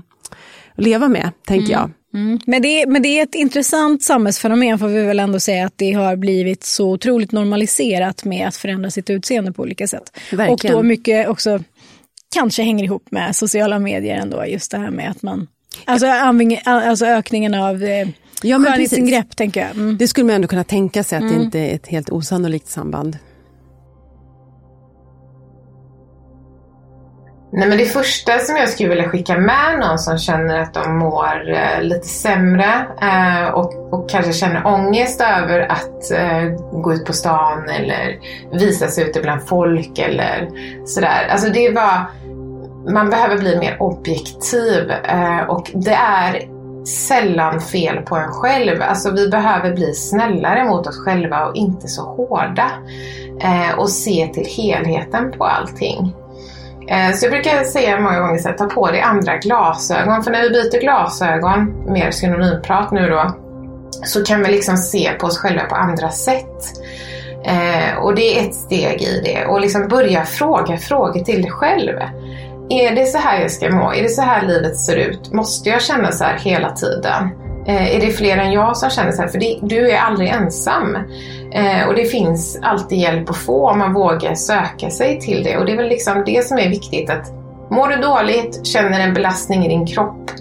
att 0.76 0.84
leva 0.84 1.08
med, 1.08 1.32
tänker 1.46 1.74
mm. 1.74 1.80
jag. 1.80 1.92
Mm. 2.14 2.40
Men, 2.46 2.62
det, 2.62 2.86
men 2.88 3.02
det 3.02 3.20
är 3.20 3.24
ett 3.24 3.36
intressant 3.36 4.04
samhällsfenomen 4.04 4.80
får 4.80 4.88
vi 4.88 5.02
väl 5.02 5.20
ändå 5.20 5.40
säga 5.40 5.66
att 5.66 5.78
det 5.78 5.92
har 5.92 6.16
blivit 6.16 6.64
så 6.64 6.92
otroligt 6.92 7.32
normaliserat 7.32 8.26
med 8.26 8.48
att 8.48 8.56
förändra 8.56 8.92
sitt 8.92 9.10
utseende 9.10 9.52
på 9.52 9.62
olika 9.62 9.88
sätt. 9.88 10.20
Verkligen. 10.32 10.76
Och 10.76 10.84
då 10.84 10.88
mycket 10.88 11.28
också 11.28 11.60
kanske 12.34 12.64
hänger 12.64 12.84
ihop 12.84 13.12
med 13.12 13.36
sociala 13.36 13.80
medier 13.80 14.18
ändå, 14.18 14.46
just 14.46 14.72
det 14.72 14.78
här 14.78 14.92
med 14.92 15.12
att 15.12 15.22
man, 15.22 15.48
alltså, 15.86 16.08
alltså 16.66 17.06
ökningen 17.06 17.54
av 17.54 17.84
eh, 17.84 18.08
ja, 18.44 18.58
skönhetsingrepp 18.58 19.36
tänker 19.36 19.62
jag. 19.62 19.72
Mm. 19.72 19.98
Det 19.98 20.08
skulle 20.08 20.26
man 20.26 20.36
ändå 20.36 20.48
kunna 20.48 20.64
tänka 20.64 21.04
sig 21.04 21.18
att 21.18 21.24
mm. 21.24 21.38
det 21.38 21.44
inte 21.44 21.60
är 21.60 21.76
ett 21.76 21.88
helt 21.88 22.10
osannolikt 22.10 22.68
samband. 22.68 23.18
Nej, 27.52 27.70
men 27.70 27.78
det 27.78 27.86
första 27.86 28.40
som 28.40 28.56
jag 28.56 28.70
skulle 28.70 28.90
vilja 28.90 29.10
skicka 29.10 29.38
med 29.38 29.80
någon 29.80 30.00
som 30.00 30.18
känner 30.18 30.60
att 30.60 30.74
de 30.74 30.98
mår 30.98 31.52
eh, 31.52 31.82
lite 31.82 32.08
sämre 32.08 32.88
eh, 33.02 33.50
och, 33.50 33.94
och, 33.94 34.10
kanske 34.10 34.34
känner 34.34 34.68
ångest 34.68 35.22
över 35.22 35.60
att 35.60 36.12
eh, 36.12 36.44
gå 36.82 36.94
ut 36.94 37.06
på 37.06 37.14
stan 37.14 37.70
eller 37.70 38.20
visa 38.60 38.88
sig 38.88 39.10
ute 39.10 39.22
bland 39.22 39.48
folk 39.48 40.00
eller 40.00 40.50
sådär. 40.86 41.28
Alltså 41.30 41.50
det 41.50 41.70
var, 41.70 42.06
man 42.94 43.10
behöver 43.10 43.38
bli 43.38 43.60
mer 43.60 43.78
objektiv 43.80 44.92
eh, 44.92 45.42
och 45.50 45.72
det 45.74 45.94
är 45.94 46.50
sällan 46.88 47.62
fel 47.62 47.98
på 47.98 48.16
en 48.16 48.32
själv. 48.32 48.82
Alltså 48.82 49.12
vi 49.12 49.30
behöver 49.30 49.74
bli 49.74 49.94
snällare 49.94 50.66
mot 50.66 50.88
oss 50.88 50.98
själva 50.98 51.46
och 51.46 51.56
inte 51.56 51.88
så 51.88 52.02
hårda. 52.02 52.72
Eh, 53.42 53.80
och 53.80 53.90
se 53.90 54.30
till 54.34 54.46
helheten 54.46 55.32
på 55.38 55.46
allting. 55.46 56.16
Eh, 56.90 57.16
så 57.16 57.26
jag 57.26 57.32
brukar 57.32 57.64
säga 57.64 58.00
många 58.00 58.20
gånger 58.20 58.38
så 58.38 58.50
här, 58.50 58.56
ta 58.56 58.66
på 58.66 58.88
dig 58.88 59.02
andra 59.02 59.38
glasögon. 59.38 60.24
För 60.24 60.32
när 60.32 60.42
vi 60.42 60.50
byter 60.50 60.82
glasögon, 60.82 61.84
mer 61.94 62.12
synonymprat 62.12 62.92
nu 62.92 63.10
då, 63.10 63.36
så 64.06 64.24
kan 64.24 64.44
vi 64.44 64.52
liksom 64.52 64.78
se 64.78 65.12
på 65.20 65.28
oss 65.28 65.38
själva 65.38 65.64
på 65.64 65.76
andra 65.76 66.10
sätt. 66.10 66.64
Eh, 67.46 67.98
och 67.98 68.16
det 68.16 68.40
är 68.40 68.48
ett 68.48 68.56
steg 68.56 69.02
i 69.02 69.22
det. 69.24 69.46
Och 69.46 69.62
liksom 69.62 69.88
börja 69.88 70.26
fråga 70.26 70.78
frågor 70.78 71.20
till 71.20 71.42
dig 71.42 71.52
själv. 71.52 72.00
Är 72.70 72.96
det 72.96 73.06
så 73.06 73.18
här 73.18 73.42
jag 73.42 73.52
ska 73.52 73.70
må? 73.70 73.94
Är 73.94 74.04
det 74.04 74.10
så 74.10 74.22
här 74.22 74.48
livet 74.48 74.78
ser 74.78 74.96
ut? 74.96 75.34
Måste 75.34 75.70
jag 75.70 75.82
känna 75.82 76.12
så 76.12 76.24
här 76.24 76.38
hela 76.38 76.72
tiden? 76.72 77.30
Eh, 77.68 77.96
är 77.96 78.02
det 78.02 78.12
fler 78.12 78.38
än 78.38 78.52
jag 78.52 78.78
som 78.78 78.90
känner 78.90 79.12
så 79.12 79.22
här? 79.22 79.30
För 79.30 79.40
det, 79.40 79.60
du 79.62 79.92
är 79.92 80.00
aldrig 80.00 80.30
ensam. 80.30 80.96
Eh, 81.54 81.88
och 81.88 81.96
det 81.96 82.06
finns 82.06 82.60
alltid 82.62 82.98
hjälp 82.98 83.30
att 83.30 83.38
få 83.38 83.70
om 83.70 83.80
man 83.80 83.94
vågar 83.94 84.36
söka 84.36 84.90
sig 84.90 85.20
till 85.20 85.44
det. 85.44 85.58
Och 85.58 85.66
det 85.66 85.72
är 85.72 85.78
väl 85.78 85.90
liksom 85.90 86.24
det 86.26 86.46
som 86.46 86.58
är 86.58 86.70
viktigt. 86.70 87.10
att 87.10 87.32
Mår 87.72 87.88
du 87.88 87.96
dåligt, 87.96 88.66
känner 88.66 89.00
en 89.00 89.14
belastning 89.14 89.66
i 89.66 89.70
din 89.70 89.86
kropp. 89.86 90.32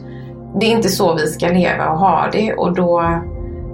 Det 0.61 0.67
är 0.67 0.71
inte 0.71 0.89
så 0.89 1.15
vi 1.15 1.27
ska 1.27 1.49
leva 1.49 1.91
och 1.91 1.99
ha 1.99 2.29
det. 2.33 2.53
Och 2.53 2.75
då 2.75 3.01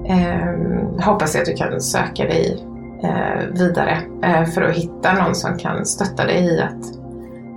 eh, 0.09 1.05
hoppas 1.05 1.35
jag 1.35 1.43
att 1.43 1.49
du 1.49 1.55
kan 1.55 1.81
söka 1.81 2.25
dig 2.25 2.65
eh, 3.03 3.59
vidare 3.59 3.99
eh, 4.25 4.45
för 4.45 4.63
att 4.63 4.77
hitta 4.77 5.13
någon 5.13 5.35
som 5.35 5.59
kan 5.59 5.87
stötta 5.87 6.25
dig 6.25 6.45
i 6.45 6.61
att, 6.61 7.04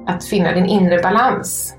att 0.08 0.26
finna 0.26 0.52
din 0.52 0.66
inre 0.66 1.02
balans. 1.02 1.77